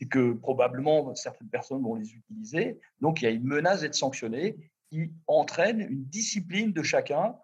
c'est 0.01 0.07
que 0.07 0.33
probablement 0.33 1.13
certaines 1.13 1.49
personnes 1.49 1.83
vont 1.83 1.93
les 1.93 2.11
utiliser. 2.11 2.79
Donc 3.01 3.21
il 3.21 3.25
y 3.25 3.27
a 3.27 3.31
une 3.31 3.43
menace 3.43 3.81
d'être 3.81 3.93
sanctionné 3.93 4.57
qui 4.89 5.11
entraîne 5.27 5.79
une 5.79 6.05
discipline 6.05 6.73
de 6.73 6.81
chacun 6.81 7.35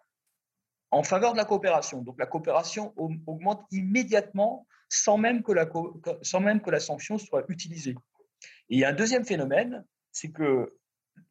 en 0.89 1.03
faveur 1.03 1.33
de 1.33 1.37
la 1.37 1.45
coopération. 1.45 2.01
Donc 2.01 2.17
la 2.17 2.25
coopération 2.25 2.93
au- 2.95 3.11
augmente 3.27 3.63
immédiatement 3.69 4.65
sans 4.89 5.19
même 5.19 5.43
que 5.43 5.51
la, 5.51 5.69
sans 6.23 6.39
même 6.39 6.59
que 6.61 6.71
la 6.71 6.79
sanction 6.79 7.19
soit 7.19 7.45
utilisée. 7.47 7.95
Et 8.69 8.75
il 8.77 8.79
y 8.79 8.85
a 8.85 8.89
un 8.89 8.93
deuxième 8.93 9.23
phénomène, 9.25 9.85
c'est 10.11 10.31
que 10.31 10.73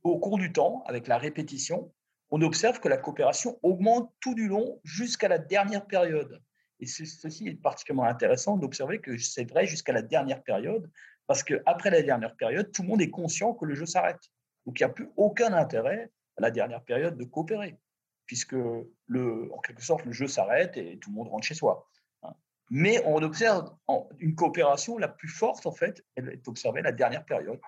au 0.05 0.21
cours 0.21 0.39
du 0.39 0.53
temps, 0.53 0.85
avec 0.87 1.09
la 1.09 1.19
répétition, 1.19 1.93
on 2.31 2.41
observe 2.43 2.79
que 2.79 2.89
la 2.89 2.99
coopération 2.99 3.59
augmente 3.65 4.13
tout 4.21 4.35
du 4.35 4.47
long 4.47 4.81
jusqu'à 4.85 5.27
la 5.27 5.39
dernière 5.39 5.87
période. 5.87 6.41
Et 6.79 6.87
ce- 6.87 7.05
ceci 7.05 7.49
est 7.49 7.55
particulièrement 7.55 8.09
intéressant 8.09 8.59
d'observer 8.59 9.01
que 9.01 9.19
c'est 9.19 9.51
vrai 9.51 9.67
jusqu'à 9.67 9.93
la 9.93 10.03
dernière 10.03 10.43
période, 10.45 10.89
parce 11.27 11.43
qu'après 11.43 11.91
la 11.91 12.03
dernière 12.03 12.37
période, 12.37 12.71
tout 12.73 12.83
le 12.83 12.89
monde 12.89 13.03
est 13.03 13.11
conscient 13.11 13.55
que 13.55 13.65
le 13.65 13.75
jeu 13.75 13.87
s'arrête. 13.87 14.21
Donc 14.65 14.79
il 14.81 14.83
n'y 14.83 14.91
a 14.91 14.93
plus 14.93 15.11
aucun 15.17 15.53
intérêt 15.53 16.11
à 16.37 16.43
la 16.43 16.51
dernière 16.51 16.83
période 16.83 17.17
de 17.17 17.25
coopérer, 17.25 17.79
puisque 18.27 18.55
en 18.55 19.59
quelque 19.63 19.83
sorte 19.83 20.05
le 20.05 20.13
jeu 20.13 20.29
s'arrête 20.29 20.77
et 20.77 20.99
tout 20.99 21.11
le 21.11 21.17
monde 21.17 21.29
rentre 21.29 21.47
chez 21.47 21.55
soi. 21.55 21.89
hein. 22.23 22.35
Mais 22.71 23.03
on 23.07 23.23
observe 23.23 23.75
une 24.19 24.35
coopération 24.35 24.99
la 24.99 25.09
plus 25.09 25.29
forte, 25.29 25.67
en 25.67 25.73
fait, 25.73 26.05
elle 26.15 26.29
est 26.29 26.47
observée 26.49 26.83
la 26.83 26.93
dernière 26.93 27.25
période. 27.25 27.61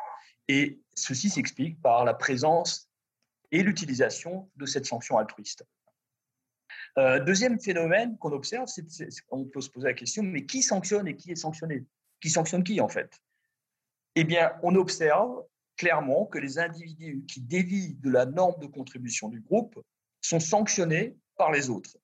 Et 0.49 0.81
ceci 0.95 1.31
s'explique 1.31 1.81
par 1.83 2.05
la 2.05 2.15
présence 2.15 2.91
et 3.50 3.62
l'utilisation 3.62 4.50
de 4.57 4.67
cette 4.67 4.87
sanction 4.87 5.19
altruiste. 5.19 5.65
Euh, 6.97 7.21
deuxième 7.21 7.61
phénomène 7.61 8.19
qu'on 8.19 8.33
observe, 8.33 8.67
c'est- 8.67 9.09
on 9.31 9.45
peut 9.45 9.61
se 9.61 9.71
poser 9.71 9.88
la 9.88 9.95
question, 9.95 10.23
mais 10.23 10.45
qui 10.47 10.62
sanctionne 10.62 11.07
et 11.07 11.17
qui 11.17 11.31
est 11.31 11.37
sanctionné? 11.37 11.85
Qui 12.21 12.31
sanctionne 12.31 12.65
qui 12.65 12.81
en 12.81 12.88
fait? 12.88 13.11
Eh 14.21 14.25
bien, 14.25 14.51
on 14.65 14.75
observe 14.75 15.45
clairement 15.77 16.27
que 16.27 16.39
les 16.39 16.59
individus 16.59 17.25
qui 17.29 17.41
dévient 17.41 17.95
de 18.01 18.11
la 18.11 18.27
norme 18.27 18.61
de 18.61 18.67
contribution 18.67 19.29
du 19.29 19.41
groupe 19.41 19.81
sont 20.21 20.41
sanctionnés 20.41 21.17
par 21.37 21.53
les 21.53 21.71
autres. 21.71 21.97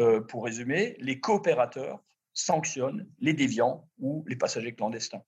Euh, 0.00 0.20
pour 0.20 0.44
résumer, 0.44 0.96
les 0.98 1.20
coopérateurs 1.20 2.02
sanctionnent 2.32 3.08
les 3.20 3.34
déviants 3.34 3.88
ou 4.00 4.24
les 4.26 4.34
passagers 4.34 4.74
clandestins. 4.74 5.22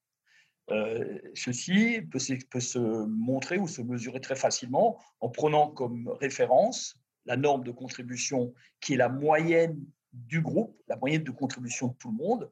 Euh, 0.71 1.17
ceci 1.35 2.03
peut, 2.11 2.19
se- 2.19 2.45
peut 2.51 2.59
se 2.59 2.81
montrer 3.07 3.59
ou 3.59 3.69
se 3.69 3.81
mesurer 3.83 4.21
très 4.21 4.35
facilement 4.35 5.01
en 5.21 5.29
prenant 5.29 5.69
comme 5.71 6.09
référence 6.21 6.97
la 7.25 7.37
norme 7.37 7.63
de 7.63 7.71
contribution 7.71 8.53
qui 8.81 8.95
est 8.95 8.97
la 8.97 9.09
moyenne 9.09 9.79
du 10.13 10.41
groupe, 10.41 10.77
la 10.89 10.97
moyenne 10.97 11.23
de 11.23 11.31
contribution 11.31 11.87
de 11.87 11.95
tout 11.95 12.11
le 12.11 12.17
monde. 12.17 12.51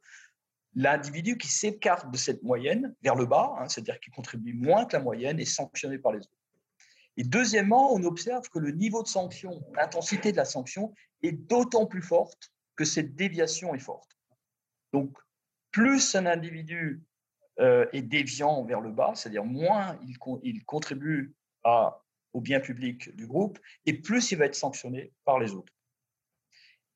L'individu 0.74 1.36
qui 1.36 1.48
s'écarte 1.48 2.10
de 2.10 2.16
cette 2.16 2.42
moyenne 2.42 2.94
vers 3.02 3.14
le 3.14 3.26
bas, 3.26 3.54
hein, 3.58 3.68
c'est-à-dire 3.68 4.00
qui 4.00 4.10
contribue 4.10 4.54
moins 4.54 4.86
que 4.86 4.96
la 4.96 5.02
moyenne, 5.02 5.38
est 5.38 5.44
sanctionné 5.44 5.98
par 5.98 6.12
les 6.12 6.20
autres. 6.20 6.30
Et 7.18 7.24
deuxièmement, 7.24 7.92
on 7.92 8.02
observe 8.04 8.48
que 8.48 8.58
le 8.58 8.70
niveau 8.70 9.02
de 9.02 9.08
sanction, 9.08 9.62
l'intensité 9.76 10.32
de 10.32 10.38
la 10.38 10.46
sanction 10.46 10.94
est 11.22 11.32
d'autant 11.32 11.86
plus 11.86 12.00
forte 12.00 12.52
que 12.74 12.86
cette 12.86 13.14
déviation 13.14 13.74
est 13.74 13.78
forte. 13.80 14.16
Donc, 14.94 15.14
plus 15.70 16.14
un 16.14 16.24
individu 16.24 17.02
euh, 17.60 17.86
est 17.92 18.02
déviant 18.02 18.64
vers 18.64 18.80
le 18.80 18.92
bas, 18.92 19.12
c'est-à-dire 19.14 19.44
moins 19.44 19.98
il, 20.06 20.18
con- 20.18 20.40
il 20.42 20.64
contribue 20.64 21.34
au 22.32 22.40
bien 22.40 22.60
public 22.60 23.14
du 23.14 23.26
groupe, 23.26 23.58
et 23.84 23.92
plus 23.92 24.32
il 24.32 24.38
va 24.38 24.46
être 24.46 24.54
sanctionné 24.54 25.12
par 25.24 25.38
les 25.38 25.52
autres. 25.52 25.72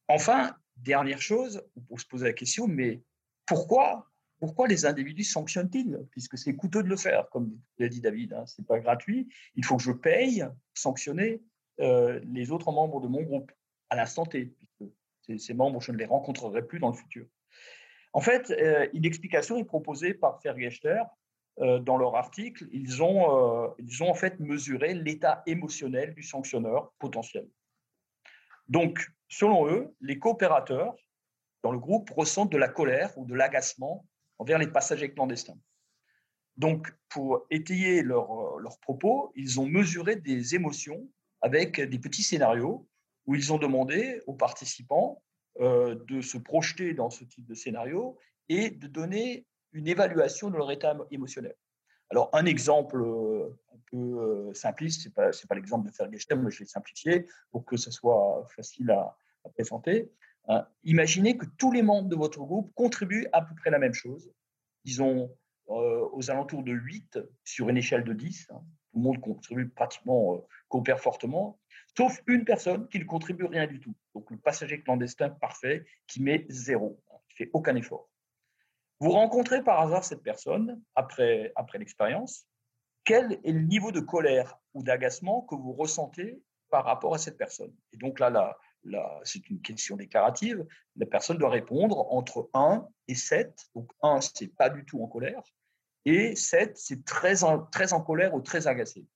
Enfin, 0.09 0.57
dernière 0.77 1.21
chose, 1.21 1.63
on 1.77 1.81
peut 1.83 2.01
se 2.01 2.07
poser 2.07 2.25
la 2.25 2.33
question, 2.33 2.67
mais 2.67 3.03
pourquoi, 3.47 4.11
pourquoi 4.39 4.67
les 4.67 4.85
individus 4.85 5.25
sanctionnent-ils? 5.25 5.99
Puisque 6.11 6.37
c'est 6.37 6.55
coûteux 6.55 6.83
de 6.83 6.89
le 6.89 6.97
faire, 6.97 7.29
comme 7.31 7.59
l'a 7.79 7.89
dit 7.89 8.01
David, 8.01 8.35
hein, 8.35 8.45
ce 8.47 8.61
n'est 8.61 8.67
pas 8.67 8.81
gratuit. 8.81 9.29
Il 9.55 9.65
faut 9.65 9.77
que 9.77 9.83
je 9.83 9.93
paye, 9.93 10.45
sanctionner 10.75 11.43
euh, 11.81 12.21
les 12.33 12.51
autres 12.51 12.73
membres 12.73 13.01
de 13.01 13.09
mon 13.09 13.23
groupe 13.23 13.53
à 13.91 13.97
l'instant 13.97 14.27
T, 14.27 14.53
puisque 14.57 15.41
ces, 15.41 15.55
membres, 15.55 15.81
je 15.81 15.93
ne 15.93 15.97
les 15.97 16.05
rencontrerai 16.05 16.67
plus 16.67 16.79
dans 16.79 16.89
le 16.89 16.95
futur. 16.95 17.27
En 18.13 18.21
fait, 18.21 18.51
euh, 18.51 18.89
une 18.93 19.05
explication 19.05 19.57
est 19.59 19.65
proposée 19.65 20.15
par 20.15 20.41
Fergester 20.43 21.03
euh, 21.61 21.79
dans 21.79 21.97
leur 21.97 22.17
article. 22.17 22.67
Ils 22.73 23.03
ont, 23.03 23.75
ils 23.79 24.03
ont 24.03 24.11
en 24.11 24.15
fait 24.15 24.41
mesuré 24.41 24.95
l'état 24.95 25.43
émotionnel 25.47 26.15
du 26.15 26.23
sanctionneur 26.23 26.93
potentiel. 26.99 27.47
Donc, 28.69 29.07
selon 29.29 29.69
eux, 29.69 29.95
les 30.01 30.19
coopérateurs 30.19 30.95
dans 31.67 31.73
le 31.73 31.81
groupe 31.81 32.11
ressentent 32.11 32.53
de 32.53 32.59
la 32.59 32.69
colère 32.69 33.11
ou 33.19 33.27
de 33.27 33.35
l'agacement 33.35 34.07
envers 34.39 34.57
les 34.57 34.69
passagers 34.69 35.13
clandestins. 35.13 35.59
Donc, 36.57 36.95
pour 37.09 37.45
étayer 37.51 38.03
leurs 38.03 38.61
leur 38.61 38.79
propos, 38.79 39.33
ils 39.35 39.59
ont 39.59 39.67
mesuré 39.67 40.15
des 40.15 40.55
émotions 40.55 41.11
avec 41.41 41.81
des 41.81 41.99
petits 41.99 42.23
scénarios 42.23 42.87
où 43.27 43.35
ils 43.35 43.53
ont 43.53 43.59
demandé 43.59 44.23
aux 44.29 44.35
participants 44.35 45.21
euh, 45.59 45.97
de 46.07 46.21
se 46.21 46.39
projeter 46.39 46.95
dans 46.95 47.11
ce 47.11 47.25
type 47.25 47.45
de 47.45 47.55
scénario 47.55 48.17
et 48.49 48.71
de 48.71 48.87
donner 48.87 49.45
une 49.73 49.89
évaluation 49.89 50.51
de 50.51 50.57
leur 50.57 50.71
état 50.71 50.97
émotionnel. 51.11 51.57
Alors, 52.11 52.31
un 52.33 52.47
exemple 52.47 52.99
euh, 53.03 53.49
un 53.75 53.81
peu 53.91 53.97
euh, 53.97 54.55
simpliste, 54.55 55.03
ce 55.03 55.09
n'est 55.09 55.15
pas, 55.15 55.31
pas 55.49 55.55
l'exemple 55.57 55.89
de 55.89 55.93
Fergester, 55.93 56.37
mais 56.37 56.53
je 56.53 56.61
l'ai 56.61 56.67
simplifié 56.67 57.27
pour 57.51 57.65
que 57.65 57.77
ce 57.77 57.91
soit 57.91 58.47
facile 58.55 58.93
à 58.93 59.17
présenter. 59.53 60.13
Hein. 60.49 60.67
Imaginez 60.85 61.37
que 61.37 61.47
tous 61.59 61.73
les 61.73 61.83
membres 61.83 62.09
de 62.09 62.17
votre 62.17 62.39
groupe 62.39 62.73
contribuent 62.75 63.27
à 63.33 63.43
peu 63.43 63.55
près 63.55 63.71
la 63.71 63.79
même 63.79 63.95
chose. 63.95 64.31
Ils 64.85 65.03
ont 65.03 65.35
euh, 65.69 66.09
aux 66.13 66.31
alentours 66.31 66.63
de 66.63 66.73
8 66.73 67.19
sur 67.45 67.69
une 67.69 67.77
échelle 67.77 68.05
de 68.05 68.13
10. 68.13 68.49
Hein. 68.51 68.63
Tout 68.93 68.99
le 68.99 69.03
monde 69.03 69.21
contribue 69.21 69.69
pratiquement, 69.69 70.35
euh, 70.35 70.39
coopère 70.69 71.01
fortement, 71.01 71.59
sauf 71.97 72.23
une 72.27 72.45
personne 72.45 72.89
qui 72.89 72.99
ne 73.01 73.05
contribue 73.05 73.47
rien 73.47 73.67
du 73.67 73.81
tout. 73.81 73.95
Donc 74.15 74.31
le 74.31 74.37
passager 74.37 74.81
clandestin 74.83 75.31
parfait 75.31 75.85
qui 76.07 76.23
met 76.23 76.47
zéro, 76.49 77.03
hein, 77.11 77.17
qui 77.29 77.37
fait 77.37 77.51
aucun 77.53 77.75
effort. 77.75 78.09
Vous 79.01 79.11
rencontrez 79.11 79.63
par 79.63 79.81
hasard 79.81 80.05
cette 80.05 80.23
personne 80.23 80.81
après, 80.95 81.53
après 81.57 81.79
l'expérience. 81.79 82.47
Quel 83.05 83.41
est 83.45 83.53
le 83.53 83.61
niveau 83.61 83.93
de 83.93 84.01
colère 84.01 84.59
ou 84.73 84.83
d'agacement 84.83 85.43
que 85.43 85.55
vous 85.55 85.73
ressentez 85.73 86.41
par 86.71 86.85
rapport 86.85 87.15
à 87.15 87.19
cette 87.19 87.37
personne? 87.37 87.75
Et 87.93 87.97
donc 87.97 88.21
là, 88.21 88.31
là, 88.31 88.57
c'est 89.25 89.49
une 89.51 89.61
question 89.61 89.97
déclarative. 89.97 90.65
La 90.97 91.07
personne 91.07 91.39
doit 91.39 91.51
répondre 91.51 92.13
entre 92.13 92.51
1 92.55 92.87
et 93.09 93.15
7. 93.15 93.69
Donc 93.75 93.91
1, 94.03 94.21
c'est 94.21 94.49
pas 94.49 94.71
du 94.71 94.85
tout 94.85 95.03
en 95.03 95.07
colère. 95.07 95.43
Et 96.05 96.37
7, 96.37 96.77
c'est 96.77 97.05
très 97.05 97.45
en, 97.45 97.59
très 97.67 97.93
en 97.93 98.01
colère 98.01 98.35
ou 98.35 98.41
très 98.41 98.67
agacé. 98.67 99.07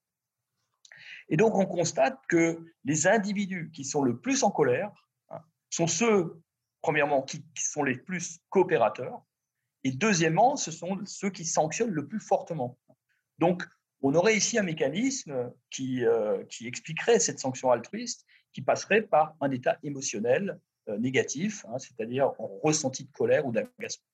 Et 1.30 1.36
donc, 1.36 1.54
on 1.54 1.64
constate 1.64 2.18
que 2.28 2.64
les 2.84 3.06
individus 3.06 3.70
qui 3.72 3.84
sont 3.84 4.02
le 4.02 4.18
plus 4.18 4.42
en 4.42 4.50
colère 4.50 4.90
hein, 5.30 5.38
sont 5.70 5.86
ceux, 5.86 6.42
premièrement, 6.82 7.22
qui, 7.22 7.44
sont 7.56 7.84
les 7.84 7.96
plus 7.96 8.40
coopérateurs, 8.50 9.22
et 9.84 9.92
deuxièmement, 9.92 10.56
ce 10.56 10.72
sont 10.72 10.98
ceux 11.06 11.30
qui 11.30 11.44
sanctionnent 11.44 11.92
le 11.92 12.06
plus 12.06 12.20
fortement. 12.20 12.78
Donc, 13.38 13.64
on 14.02 14.14
aurait 14.14 14.36
ici 14.36 14.58
un 14.58 14.62
mécanisme 14.62 15.52
qui, 15.70 16.04
euh, 16.04 16.44
qui 16.46 16.66
expliquerait 16.66 17.20
cette 17.20 17.38
sanction 17.38 17.70
altruiste, 17.70 18.26
qui 18.52 18.62
passerait 18.62 19.02
par 19.02 19.36
un 19.40 19.50
état 19.50 19.78
émotionnel 19.82 20.58
euh, 20.88 20.98
négatif, 20.98 21.64
hein, 21.68 21.78
c'est-à-dire 21.78 22.32
en 22.38 22.48
ressenti 22.62 23.04
de 23.04 23.12
colère 23.12 23.46
ou 23.46 23.52
d'agacement. 23.52 24.06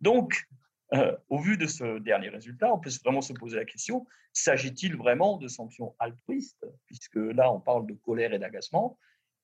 Donc, 0.00 0.46
euh, 0.94 1.16
au 1.28 1.38
vu 1.38 1.56
de 1.56 1.66
ce 1.66 1.98
dernier 1.98 2.28
résultat, 2.28 2.72
on 2.72 2.78
peut 2.78 2.90
vraiment 3.04 3.20
se 3.20 3.32
poser 3.32 3.56
la 3.56 3.64
question, 3.64 4.06
s'agit-il 4.32 4.96
vraiment 4.96 5.36
de 5.36 5.48
sanctions 5.48 5.96
altruistes 5.98 6.64
Puisque 6.86 7.16
là, 7.16 7.52
on 7.52 7.60
parle 7.60 7.86
de 7.86 7.94
colère 7.94 8.32
et 8.32 8.38
d'agacement. 8.38 8.98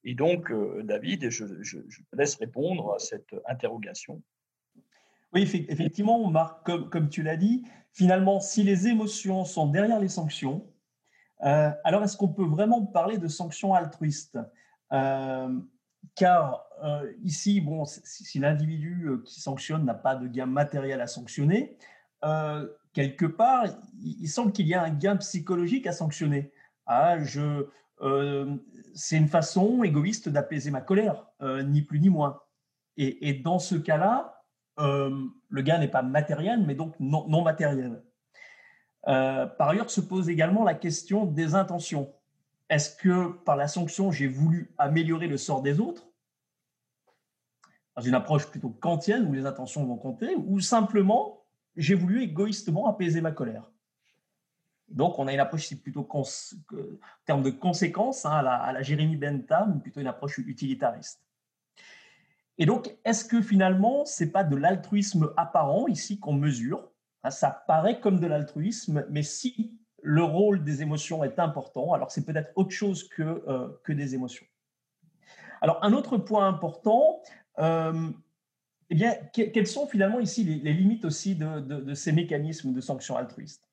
Et 0.04 0.14
donc, 0.14 0.50
euh, 0.50 0.82
David, 0.84 1.30
je, 1.30 1.44
te 1.44 2.16
laisse 2.16 2.36
répondre 2.36 2.94
à 2.94 2.98
cette 2.98 3.34
interrogation. 3.46 4.22
Oui, 5.32 5.42
effectivement, 5.68 6.30
Marc, 6.30 6.64
comme, 6.90 7.08
tu 7.08 7.22
l'as 7.22 7.36
dit, 7.36 7.64
finalement, 7.92 8.38
si 8.38 8.62
les 8.62 8.86
émotions 8.86 9.44
sont 9.44 9.66
derrière 9.66 9.98
les 9.98 10.08
sanctions, 10.08 10.71
alors 11.42 12.02
est-ce 12.04 12.16
qu'on 12.16 12.28
peut 12.28 12.46
vraiment 12.46 12.84
parler 12.86 13.18
de 13.18 13.28
sanctions 13.28 13.74
altruistes? 13.74 14.38
Car 16.14 16.66
euh, 16.82 17.12
ici, 17.22 17.60
bon, 17.60 17.84
si, 17.84 18.38
l'individu 18.38 19.06
euh, 19.06 19.22
qui 19.24 19.40
sanctionne 19.40 19.84
n'a 19.84 19.94
pas 19.94 20.16
de 20.16 20.26
gain 20.26 20.46
matériel 20.46 21.00
à 21.00 21.06
sanctionner, 21.06 21.76
euh, 22.24 22.68
quelque 22.92 23.26
part, 23.26 23.66
il, 24.02 24.28
semble 24.28 24.52
qu'il 24.52 24.66
y 24.66 24.74
a 24.74 24.82
un 24.82 24.90
gain 24.90 25.16
psychologique 25.16 25.86
à 25.86 25.92
sanctionner. 25.92 26.52
Ah, 26.86 27.16
c'est 28.94 29.16
une 29.16 29.28
façon 29.28 29.84
égoïste 29.84 30.28
d'apaiser 30.28 30.70
ma 30.70 30.80
colère, 30.80 31.26
ni 31.40 31.82
plus 31.82 32.00
ni 32.00 32.10
moins. 32.10 32.40
Et, 32.96 33.34
dans 33.34 33.60
ce 33.60 33.76
cas-là, 33.76 34.42
le 34.76 35.62
gain 35.62 35.78
n'est 35.78 35.88
pas 35.88 36.02
matériel, 36.02 36.64
mais 36.66 36.74
donc 36.74 36.94
non 36.98 37.42
matériel. 37.42 38.02
Par 39.04 39.68
ailleurs, 39.68 39.90
se 39.90 40.00
pose 40.00 40.28
également 40.28 40.64
la 40.64 40.74
question 40.74 41.26
des 41.26 41.54
intentions. 41.54 42.12
Est-ce 42.68 42.96
que 42.96 43.32
par 43.44 43.56
la 43.56 43.68
sanction, 43.68 44.10
j'ai 44.10 44.28
voulu 44.28 44.74
améliorer 44.78 45.26
le 45.26 45.36
sort 45.36 45.62
des 45.62 45.80
autres 45.80 46.06
dans 47.96 48.02
une 48.02 48.14
approche 48.14 48.46
plutôt 48.46 48.70
kantienne 48.70 49.26
où 49.26 49.32
les 49.32 49.44
intentions 49.44 49.84
vont 49.84 49.98
compter, 49.98 50.34
ou 50.36 50.60
simplement 50.60 51.44
j'ai 51.76 51.94
voulu 51.94 52.22
égoïstement 52.22 52.88
apaiser 52.88 53.20
ma 53.20 53.32
colère? 53.32 53.70
Donc 54.88 55.18
on 55.18 55.26
a 55.26 55.32
une 55.32 55.40
approche 55.40 55.74
plutôt 55.74 56.06
en 56.10 56.22
termes 57.24 57.42
de 57.42 57.50
conséquences 57.50 58.24
hein, 58.26 58.32
à, 58.32 58.42
la, 58.42 58.54
à 58.56 58.72
la 58.72 58.82
Jérémy 58.82 59.16
Bentham, 59.16 59.80
plutôt 59.80 60.00
une 60.00 60.06
approche 60.06 60.38
utilitariste. 60.38 61.22
Et 62.58 62.66
donc, 62.66 62.94
est-ce 63.04 63.24
que 63.24 63.40
finalement, 63.40 64.04
c'est 64.04 64.30
pas 64.30 64.44
de 64.44 64.54
l'altruisme 64.54 65.32
apparent 65.36 65.88
ici 65.88 66.20
qu'on 66.20 66.34
mesure? 66.34 66.91
Ça 67.30 67.64
paraît 67.66 68.00
comme 68.00 68.18
de 68.18 68.26
l'altruisme, 68.26 69.06
mais 69.08 69.22
si 69.22 69.78
le 70.02 70.24
rôle 70.24 70.64
des 70.64 70.82
émotions 70.82 71.22
est 71.22 71.38
important, 71.38 71.92
alors 71.92 72.10
c'est 72.10 72.24
peut-être 72.24 72.50
autre 72.56 72.72
chose 72.72 73.08
que, 73.08 73.22
euh, 73.22 73.68
que 73.84 73.92
des 73.92 74.14
émotions. 74.14 74.46
Alors 75.60 75.78
un 75.84 75.92
autre 75.92 76.18
point 76.18 76.48
important, 76.48 77.22
euh, 77.60 78.10
eh 78.90 78.94
bien, 78.96 79.14
quelles 79.32 79.68
sont 79.68 79.86
finalement 79.86 80.18
ici 80.18 80.42
les, 80.42 80.72
limites 80.72 81.04
aussi 81.04 81.36
de, 81.36 81.94
ces 81.94 82.10
mécanismes 82.10 82.72
de 82.72 82.80
sanctions 82.80 83.16
altruistes? 83.16 83.70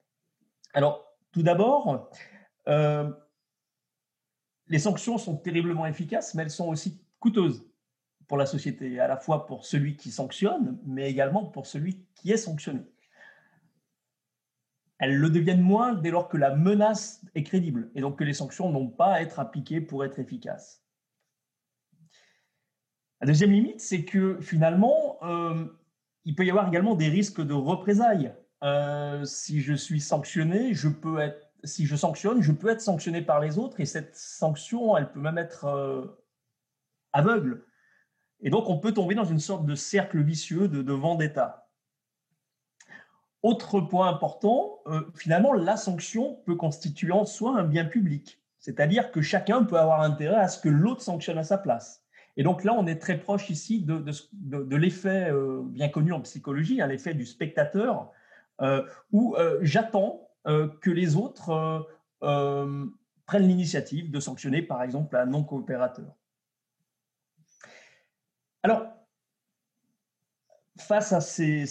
Alors 0.73 1.03
tout 1.31 1.41
d'abord, 1.41 2.11
euh, 2.67 3.11
les 4.67 4.79
sanctions 4.79 5.17
sont 5.17 5.35
terriblement 5.35 5.87
efficaces, 5.87 6.35
mais 6.35 6.43
elles 6.43 6.51
sont 6.51 6.67
aussi 6.67 7.01
coûteuses 7.19 7.65
pour 8.27 8.37
la 8.37 8.45
société, 8.45 8.99
à 8.99 9.07
la 9.07 9.17
fois 9.17 9.47
pour 9.47 9.65
celui 9.65 9.97
qui 9.97 10.11
sanctionne, 10.11 10.77
mais 10.85 11.09
également 11.09 11.45
pour 11.45 11.65
celui 11.65 12.05
qui 12.13 12.31
est 12.31 12.37
sanctionné 12.37 12.81
elles 14.99 15.15
le 15.15 15.29
deviennent 15.29 15.61
moins 15.61 15.93
dès 15.93 16.11
lors 16.11 16.27
que 16.27 16.37
la 16.37 16.53
menace 16.55 17.25
est 17.33 17.43
crédible 17.43 17.89
et 17.95 18.01
donc 18.01 18.19
que 18.19 18.23
les 18.25 18.33
sanctions 18.33 18.69
n'ont 18.69 18.89
pas 18.89 19.13
à 19.13 19.21
être 19.21 19.39
appliquées 19.39 19.81
pour 19.81 20.03
être 20.03 20.19
efficaces. 20.19 20.83
La 23.21 23.27
deuxième 23.27 23.51
limite, 23.51 23.81
c'est 23.81 24.05
que 24.05 24.39
finalement, 24.41 25.17
euh, 25.23 25.65
il 26.25 26.35
peut 26.35 26.45
y 26.45 26.49
avoir 26.49 26.67
également 26.67 26.95
des 26.95 27.09
risques 27.09 27.41
de 27.41 27.53
représailles. 27.53 28.33
Euh, 28.63 29.23
si 29.25 29.61
je 29.61 29.73
suis 29.73 30.01
sanctionné, 30.01 30.73
je 30.73 30.89
peux 30.89 31.19
être, 31.19 31.49
si 31.63 31.85
je 31.85 31.95
sanctionne, 31.95 32.41
je 32.41 32.51
peux 32.51 32.69
être 32.69 32.81
sanctionné 32.81 33.21
par 33.21 33.39
les 33.39 33.57
autres 33.57 33.79
et 33.79 33.85
cette 33.85 34.15
sanction, 34.15 34.95
elle 34.97 35.11
peut 35.11 35.19
même 35.19 35.37
être 35.37 35.65
euh, 35.65 36.05
aveugle. 37.13 37.65
Et 38.41 38.49
donc, 38.49 38.69
on 38.69 38.79
peut 38.79 38.93
tomber 38.93 39.15
dans 39.15 39.25
une 39.25 39.39
sorte 39.39 39.65
de 39.65 39.75
cercle 39.75 40.21
vicieux 40.21 40.67
de, 40.67 40.81
de 40.81 40.93
vendetta. 40.93 41.68
Autre 43.41 43.79
point 43.79 44.09
important, 44.09 44.79
euh, 44.87 45.01
finalement, 45.15 45.53
la 45.53 45.77
sanction 45.77 46.41
peut 46.45 46.55
constituer 46.55 47.13
en 47.13 47.25
soi 47.25 47.57
un 47.57 47.63
bien 47.63 47.85
public. 47.85 48.41
C'est-à-dire 48.59 49.11
que 49.11 49.21
chacun 49.21 49.63
peut 49.63 49.79
avoir 49.79 50.01
intérêt 50.01 50.35
à 50.35 50.49
ce 50.49 50.59
que 50.59 50.67
l'autre 50.67 51.01
sanctionne 51.01 51.37
à 51.37 51.43
sa 51.43 51.57
place. 51.57 52.03
Et 52.35 52.43
donc 52.43 52.65
là, 52.65 52.73
on 52.77 52.85
est 52.85 52.99
très 52.99 53.17
proche 53.17 53.49
ici 53.49 53.81
de, 53.81 54.75
l'effet 54.75 55.29
euh, 55.31 55.61
bien 55.63 55.87
connu 55.87 56.11
en 56.11 56.19
psychologie, 56.21 56.81
hein, 56.81 56.87
l'effet 56.87 57.13
du 57.13 57.25
spectateur, 57.25 58.11
euh, 58.61 58.83
où 59.11 59.35
j'attends 59.61 60.25
que 60.45 60.89
les 60.89 61.15
autres 61.15 61.87
prennent 62.19 63.47
l'initiative 63.47 64.09
de 64.09 64.19
sanctionner, 64.19 64.61
par 64.61 64.81
exemple, 64.83 65.15
un 65.15 65.27
non-coopérateur. 65.27 66.15
Alors, 68.63 68.87
face 70.81 71.13
à 71.13 71.21
ces, 71.21 71.65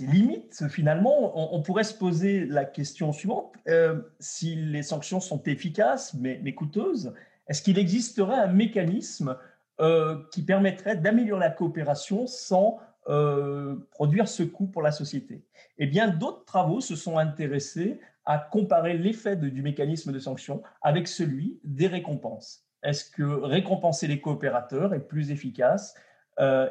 limites, 0.00 0.64
finalement, 0.68 1.54
on, 1.54 1.62
pourrait 1.62 1.84
se 1.84 1.94
poser 1.94 2.44
la 2.46 2.64
question 2.64 3.12
suivante. 3.12 3.54
Euh, 3.68 4.00
si 4.20 4.56
les 4.56 4.82
sanctions 4.82 5.20
sont 5.20 5.42
efficaces 5.44 6.14
mais, 6.14 6.54
coûteuses, 6.54 7.14
est-ce 7.48 7.62
qu'il 7.62 7.78
existerait 7.78 8.36
un 8.36 8.48
mécanisme 8.48 9.36
euh, 9.80 10.18
qui 10.32 10.42
permettrait 10.42 10.96
d'améliorer 10.96 11.40
la 11.40 11.50
coopération 11.50 12.26
sans 12.26 12.78
euh, 13.08 13.76
produire 13.90 14.28
ce 14.28 14.42
coût 14.42 14.66
pour 14.66 14.82
la 14.82 14.92
société? 14.92 15.44
Eh 15.78 15.86
bien, 15.86 16.08
d'autres 16.08 16.44
travaux 16.44 16.80
se 16.80 16.96
sont 16.96 17.18
intéressés 17.18 18.00
à 18.24 18.38
comparer 18.38 18.98
l'effet 18.98 19.36
du 19.36 19.62
mécanisme 19.62 20.12
de 20.12 20.18
sanction 20.18 20.62
avec 20.82 21.08
celui 21.08 21.58
des 21.64 21.86
récompenses. 21.86 22.64
Est-ce 22.82 23.10
que 23.10 23.22
récompenser 23.22 24.06
les 24.06 24.20
coopérateurs 24.20 24.92
est 24.94 25.08
plus 25.08 25.30
efficace 25.30 25.94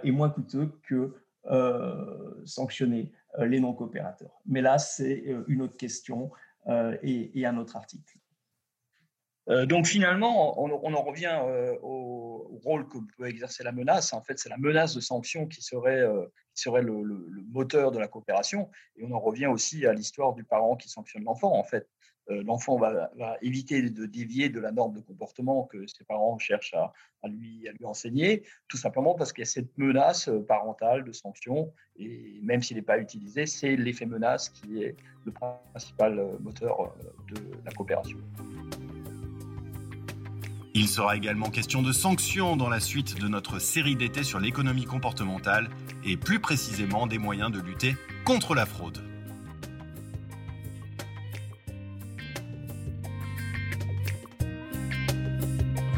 et 0.04 0.12
moins 0.12 0.30
coûteux 0.30 0.72
que 0.84 1.14
sanctionner 2.46 3.12
euh, 3.40 3.46
les 3.46 3.60
non-coopérateurs. 3.60 4.40
Mais 4.46 4.62
là, 4.62 4.78
c'est 4.78 5.24
euh, 5.28 5.44
une 5.48 5.62
autre 5.62 5.78
question 5.78 6.32
et, 7.02 7.46
un 7.46 7.58
autre 7.58 7.78
article. 7.78 8.20
donc 9.68 9.86
finalement, 9.86 10.62
on, 10.62 10.94
en 10.94 11.02
revient 11.02 11.40
au, 11.82 12.60
rôle 12.62 12.90
que 12.90 12.98
peut 13.16 13.26
exercer 13.26 13.64
la 13.64 13.72
menace. 13.72 14.12
En 14.12 14.22
fait, 14.22 14.38
c'est 14.38 14.50
la 14.50 14.58
menace 14.58 14.94
de 14.94 15.00
sanction 15.00 15.48
qui 15.48 15.62
serait, 15.62 16.06
qui 16.54 16.62
serait 16.62 16.82
le, 16.82 17.04
le, 17.04 17.42
moteur 17.54 17.92
de 17.92 18.00
la 18.00 18.10
coopération. 18.10 18.70
Et 18.98 19.06
on 19.06 19.14
en 19.14 19.20
revient 19.22 19.46
aussi 19.46 19.86
à 19.86 19.94
l'histoire 19.94 20.34
du 20.34 20.44
parent 20.44 20.76
qui 20.76 20.90
sanctionne 20.90 21.24
l'enfant. 21.24 21.54
En 21.58 21.64
fait, 21.64 21.88
euh, 21.88 22.17
l'enfant 22.30 22.78
va, 22.78 23.10
éviter 23.42 23.82
de 23.90 24.06
dévier 24.06 24.50
de 24.50 24.60
la 24.60 24.72
norme 24.72 24.94
de 24.94 25.02
comportement 25.02 25.64
que 25.64 25.88
ses 25.88 26.04
parents 26.04 26.38
cherchent 26.40 26.74
à, 26.74 26.94
lui, 27.28 27.68
à 27.68 27.72
lui 27.72 27.86
enseigner, 27.86 28.44
tout 28.68 28.78
simplement 28.78 29.16
parce 29.16 29.34
qu'il 29.34 29.42
y 29.42 29.48
a 29.48 29.50
cette 29.50 29.78
menace 29.78 30.28
euh, 30.28 30.40
parentale 30.40 31.04
de 31.04 31.12
sanction, 31.12 31.72
et 31.98 32.40
même 32.42 32.62
s'il 32.62 32.78
n'est 32.78 32.84
pas 32.84 33.00
utilisé, 33.00 33.46
c'est 33.46 33.76
l'effet 33.76 34.06
menace 34.06 34.50
qui 34.50 34.84
est 34.84 34.96
le 35.26 35.32
principal 35.32 36.20
euh, 36.20 36.38
moteur 36.40 36.96
de 37.34 37.42
la 37.66 37.72
coopération. 37.72 38.18
Il 40.74 40.88
sera 40.88 41.16
également 41.16 41.50
question 41.50 41.82
de 41.82 41.92
sanctions 41.92 42.56
dans 42.56 42.70
la 42.70 42.80
suite 42.80 43.20
de 43.20 43.28
notre 43.28 43.58
série 43.58 43.96
d'été 43.96 44.24
sur 44.24 44.40
l'économie 44.40 44.86
comportementale 44.86 45.70
et 46.06 46.18
plus 46.18 46.40
précisément 46.40 47.08
des 47.08 47.18
moyens 47.18 47.52
de 47.52 47.60
lutter 47.60 47.96
contre 48.26 48.54
la 48.54 48.68
fraude. 48.68 49.02